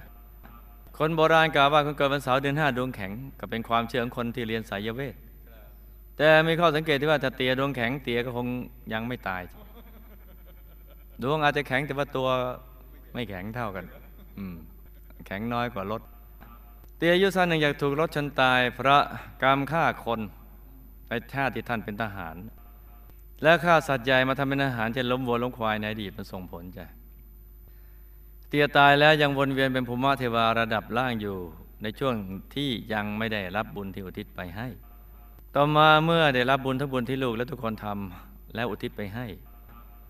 [0.97, 5.16] คนโบราณกล่าวว่าคนเกิดวันเสาร์เดือนห้าดวงแข็งก็เป็นความเชื่อของคนที่เรียนสายเวท
[6.18, 8.47] แต่มีข้อสังเกตที่ว่าถ้าเตียดวงแข็งเตียก็คง
[8.93, 9.41] ยังไม่ตาย
[11.24, 12.28] ดวงอาจจะแข็งแต่ว่าตัว
[13.14, 13.86] ไม่แข็งเท่ากัน
[14.38, 14.55] อืม
[15.28, 16.01] แข็งน้อยกว่ารถ
[17.04, 19.04] ตียอายุสั้นหนึ่งอยากถูกรถชนตายเพราะ
[19.43, 20.20] กรรมฆ่าคน
[21.08, 22.36] ในชาติที่ท่านเป็นทหาร
[23.43, 26.86] และฆ่าสัตว์ใหญ่มาทำเป็นอาหารเช่นล้มวัวล้มควายในอดีตมันส่งผลจ้ะ
[28.47, 31.38] เตียตายแล้วยังวนเวียนเป็นภูมิเทวาระดับล่างอยู่
[31.84, 32.16] ในช่วง
[32.56, 34.68] ที่ยังไม่ได้รับบุญที่อุทิศไปให้
[35.56, 39.28] ต่อมาเมื่อได้รับบุญทั้งบุญที่ลูกและทุกคนทำและอุทิศไปให้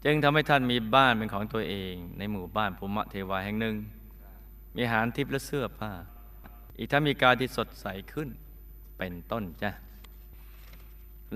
[0.05, 3.75] จึงทำให้ท่านมีบ้านเป็นของตัวเอง ในหมู่บ้านภูมิเทวาแห่งหนึ่ง
[4.75, 5.93] มีอาหารทิพย์และเสื้อผ้า
[6.81, 8.29] อีกทั้งมีการที่สดใสขึ้น
[8.97, 9.71] เป็นต้นจ้ะ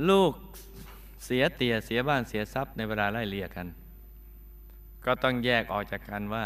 [0.09, 0.33] ลูก
[1.25, 3.67] เสียเตียเสียบ้านเสียทรัพย์ในเวลาไล่เลี่ยกัน
[5.05, 6.45] ก็ต้องแยกออกจากกันว่า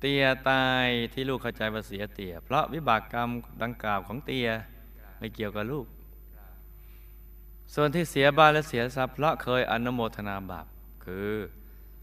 [0.00, 3.28] เตียตายที่ลูกเข้าใจว่าเสียเตีย เพราะวิบากกรรม
[3.62, 4.48] ดังกล่าวของเตีย
[5.18, 5.86] ไม่เกี่ยวกับลูก
[7.74, 10.66] ส่วนที่เสียบ้านและเสียทรัพย์เพราะเคยอนุโมทนาบาป
[11.04, 11.34] คือ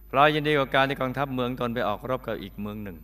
[0.07, 2.99] เพราะยินดีกับการที่กองทัพเมืองตนไปออกรบกับอีกเมืองหนึ่ง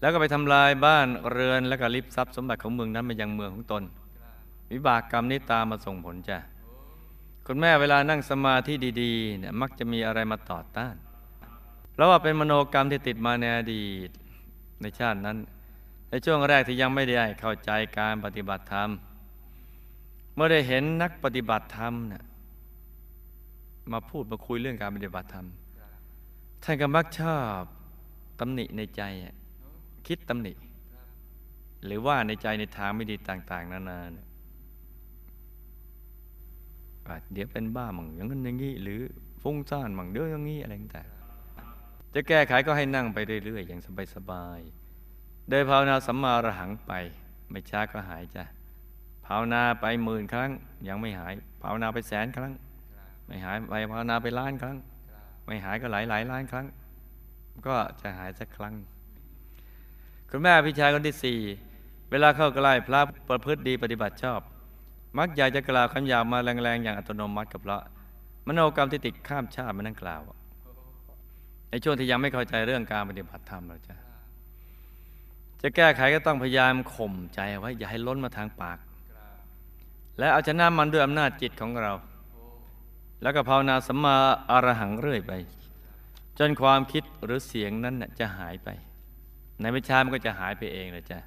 [0.00, 3.82] แล้วก็ไปทำลายบ้านเรือนและก็ริบทรัพย์สมบัติของเมืองนั้นไปยังเมืองของตน
[4.72, 6.38] วิบากกรรมนี้ตามมาส่งผลจ้ะ
[7.46, 8.72] คุณแม่เวลานั่งสมาธิ
[9.02, 10.94] ดีๆเนี่ยมักจะมีอะไรมาต่อต้าน
[11.92, 14.10] เพราะว่าเป็นมโนกรรมที่ติดมาในอดีต
[14.82, 15.38] ในชาตินั้น
[16.10, 18.88] ในช่วงแรกที่ยังไม่ได้เข้าใจการปฏิบัติธรรม
[20.34, 22.22] เมื่อได้เห็นนักปฏิบัติธรรมเนี่ย
[23.92, 25.46] มาพูดมาคุยเรื่องการปฏิบัติธรรม
[26.62, 27.60] ท่านก็มักชอบ
[28.40, 29.34] ตำหนิในใจอะ
[30.12, 30.52] คิดตำหนิ
[31.86, 34.26] หรือว่าในใจในทางไม่ดีต่าง ๆ นานาเนี่ย
[37.08, 39.00] อะเดี๋ยวเป็นบ้ามั่งอย่างนั้นอย่างนี้ หรือ
[39.42, 43.80] ฟุ้งซ่านมั่งเดี๋ยวอย่างนี้อะไรต่างๆจะแก้ไขก็ให้นั่งไปเรื่อย ๆ อย่าง
[44.14, 46.92] สบายๆโดยภาวนาสัมมาอรหังไป
[47.50, 48.44] ไม่ช้าก็หายจ้ะ
[49.26, 50.50] ภาวนาไปหมื่นครั้ง
[50.88, 51.32] ยังไม่หาย
[51.62, 52.52] ภาวนาไปแสนครั้ง
[53.26, 54.76] ไม่หายไปภาวนาไปล้านครั้ง
[55.46, 56.66] ไม่หายก็หลายหลายล้านครั้ง
[57.66, 58.76] ก็จะหายสักครั้ง
[60.32, 61.38] คุณแม่พี่ชายคนที่สี่
[62.10, 64.40] เวลาเข้าใกล้พระประพฤติดีปฏิบัติชอบ
[65.18, 67.78] มักอยากจะกล่าวคำหยาบมาแรงๆอย่างอัตโนมัติกับพระ
[68.46, 70.20] มโนกรรมที่ติดข้ามชาติมานั่งกล่าว
[71.70, 73.94] ในช่วงที่ยังไม่เข้าใจเรื่องการปฏิบัติธรรมเราจะ
[75.62, 78.78] จะแก้ไขก็ต้องพยายามข่มใจไว้อย่าให้ล้นมาทางปาก
[80.18, 81.92] และเอาชนะมันด้วยอำนาจจิตของเรา
[83.22, 84.16] แล้วก็ภาวนาสัมมา
[84.50, 85.32] อรหังเรื่อยไป
[86.38, 88.70] จนความคิดหรือเสียงนั้นจะหายไป
[89.60, 91.18] ในไม่ช้ามันก็จะหายไปเองเลยจ้ะ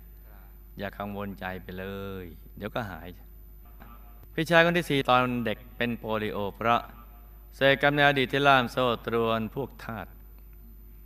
[0.78, 1.86] อย่ากังวลใจไปเล
[2.24, 2.26] ย
[2.58, 3.08] เดี๋ยวก็หาย
[4.34, 6.82] พี่ชายคนที่สี่ตอนเด็กเป็นโปลิโอ เพราะ
[7.56, 10.08] เสกกรรมในอดีตที่ล่ามโซ่ตรวนพวกทาส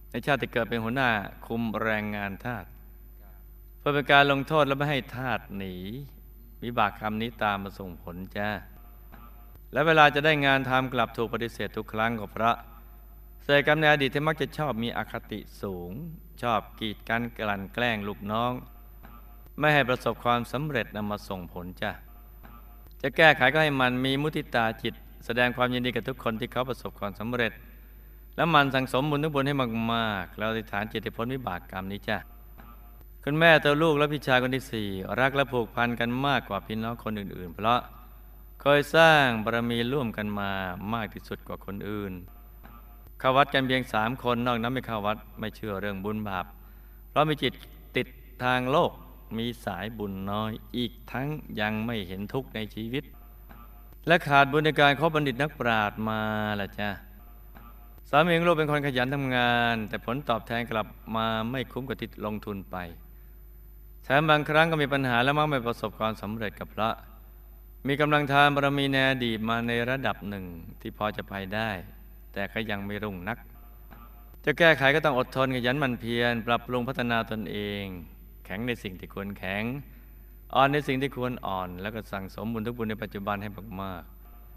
[0.09, 1.11] ในชาติที่เกิดเป็นหัวหน้า
[1.45, 2.65] คุมแรงงานทาส
[3.77, 5.75] เพื่อเป็นการลงโทษและไม่ให้ทาสหนี
[6.63, 8.49] วิบากกรรมนี้ตามมาส่งผลจ้า
[9.73, 12.55] และเวลาจะได้งานทำกลับถูกปฏิเสธทุกครั้งก็เพราะ
[13.49, 15.91] เสกกรรมในอดีตที่มักจะชอบมีอคติสูง
[16.41, 18.51] ชอบกีดกันกลั่นแกล้งลูกน้อง
[19.59, 21.91] ไม่ให้ประสบความสำเร็จนำมาส่งผลจ้ะ
[23.01, 24.93] จะแก้ไขก็ให้มันมีมุทิตาจิต
[25.25, 27.51] แสดงความยินดีกับทุกคนที่เขาประสบความสำเร็จ
[28.35, 29.55] แล้วมันสั่งสมบุญทุกบุญให้
[29.93, 32.17] มากๆแล้วอธิษฐานจิตให้พ้นวิบากกรรมนี้จ้ะ
[33.23, 34.87] คุณแม่ตัวลูกและพี่ชายคนที่สี่
[35.19, 37.79] รักและผูกพันกันมากกว่าพี่น้องคนอื่นๆ เพราะ
[38.61, 40.51] เคยสร้างบารมีร่วมกันมา
[40.93, 42.13] มากที่สุดกว่าคนอื่น
[43.19, 46.45] เข้าวัดกันเพียงสามคนนอกนั้นไม่เข้าวัดไม่เชื่อเรื่องบุญบาป
[47.09, 47.53] เพราะมีจิต
[47.95, 48.07] ติด
[48.43, 48.91] ทางโลก
[49.37, 51.27] มีสายบุญน้อย อีกทั้ง
[51.59, 53.03] ยังไม่เห็นทุกข์ในชีวิต
[54.07, 56.21] และขาดบุญในการคบบัณฑิตนักปราชญ์มา
[56.59, 56.89] ละจ้ะ
[58.09, 62.77] สามีของลูกเป็นคนขยันทำงาน แต่ผลตอบแทนกลับมาไม่คุ้มกับที่ลงทุนไป
[64.03, 66.89] แถมบางครั้งก็มีปัญหาและมักไม่ประสบความสำเร็จกับพระ
[67.87, 70.45] มีกำลังทานบารมีในอดีตมาในระดับหนึ่ง
[70.81, 71.69] ที่พอจะไปได้
[72.33, 73.37] แต่ก็ยังไม่รุ่งนัก
[74.45, 77.83] จะแก้ไขก็ต้องอดทนขยันหมันเพียรปรับปรุงพัฒนาตนเอง
[78.45, 79.63] แข็งในสิ่งที่ควรแข็ง
[80.55, 83.49] อ่อนในสิ่งที่ควรอ่อน แล้วก็สั่งสมบุญทุกบุญในปัจจุบันให้
[83.81, 84.03] มาก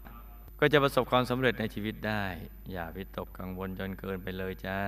[0.03, 2.23] ๆก็จะประสบความสำเร็จในชีวิตได้
[2.71, 4.79] อย่าวิตกกังวลจนเกินไปเลยจ้า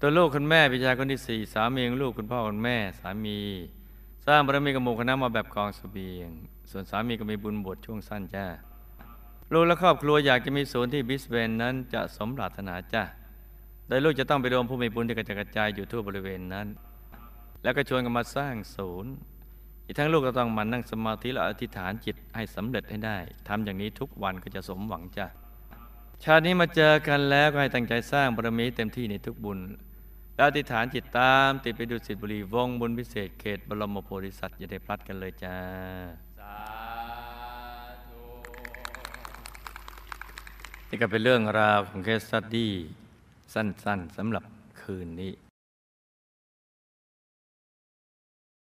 [0.00, 3.38] ตัวลูกคุณแม่พิชายคนที่สี่สามีของลูกคุณพ่อคุณแม่สามี
[4.26, 6.30] สร้างบารมีกับหมู่คณะมาแบบกองเสบียง
[6.70, 8.46] ส่วนสามีก็มีบุญบวชช่วงสั้นจ้า
[9.52, 13.02] ลูกและครอบครัวอยากจะมีศูนย์ที่บิสเบนนั้นจะสมปรารถนาจ้า
[13.88, 16.66] โดยลูกจะต้องไปรวมผู้มีบุญที่กระจายอยู่ทั่วบริเวณนั้น
[17.62, 19.12] แล้วก็ชวนกันมาสร้างศูนย์
[19.86, 25.26] อีกทั้งลูกก็ต้องมันนั่งสมาธิและอธิษฐานจิตให้สำเร็จให้ได้ทำอย่างนี้ทุกวันก็จะสมหวังจ้ะ
[26.24, 29.58] ชาตินี้มาเจอกันแล้วก็ให้ตั้งใจสร้างบารมีเต็มที่ในทุกบุญ
[30.34, 35.56] และอธิษฐานจิตตาม ติดไปดูสิบุรีวงบุญพิเศษเขตบรมโพธิสัตว์อย่าได้พลัดกันเลยจ้า
[36.38, 36.56] สา
[38.06, 38.22] ธุ
[40.94, 42.72] นี่ก็เป็นเรื่องราวของเคสสตดี้
[43.54, 44.44] สั้นๆสำหรับ
[44.80, 45.32] คืนนี้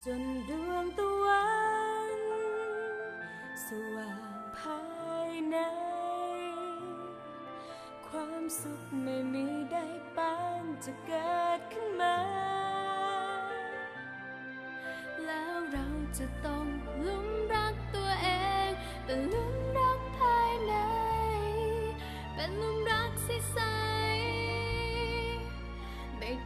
[0.06, 1.46] จนดวงตะวั
[2.20, 2.22] น
[3.66, 4.82] สว่างภา
[5.28, 5.58] ยใน
[8.08, 9.78] ความสุขไม่มีใด
[10.16, 12.18] ปานจะเกิดขึ้นมา
[15.26, 16.66] แล้วเราจะต้อง
[17.06, 17.71] ลุมรัก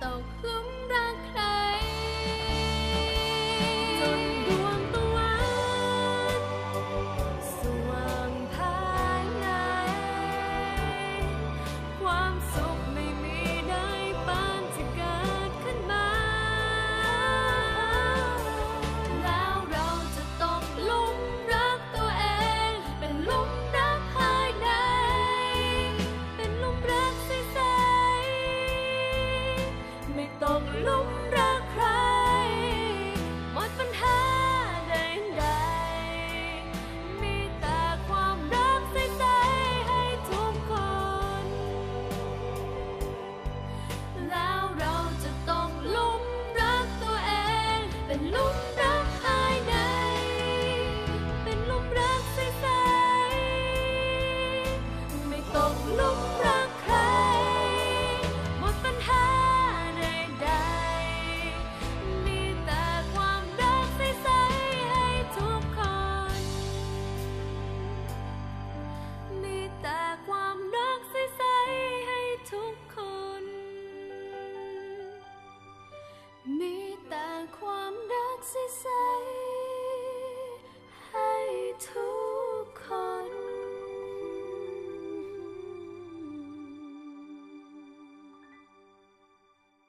[0.03, 0.13] รั
[0.63, 0.64] ก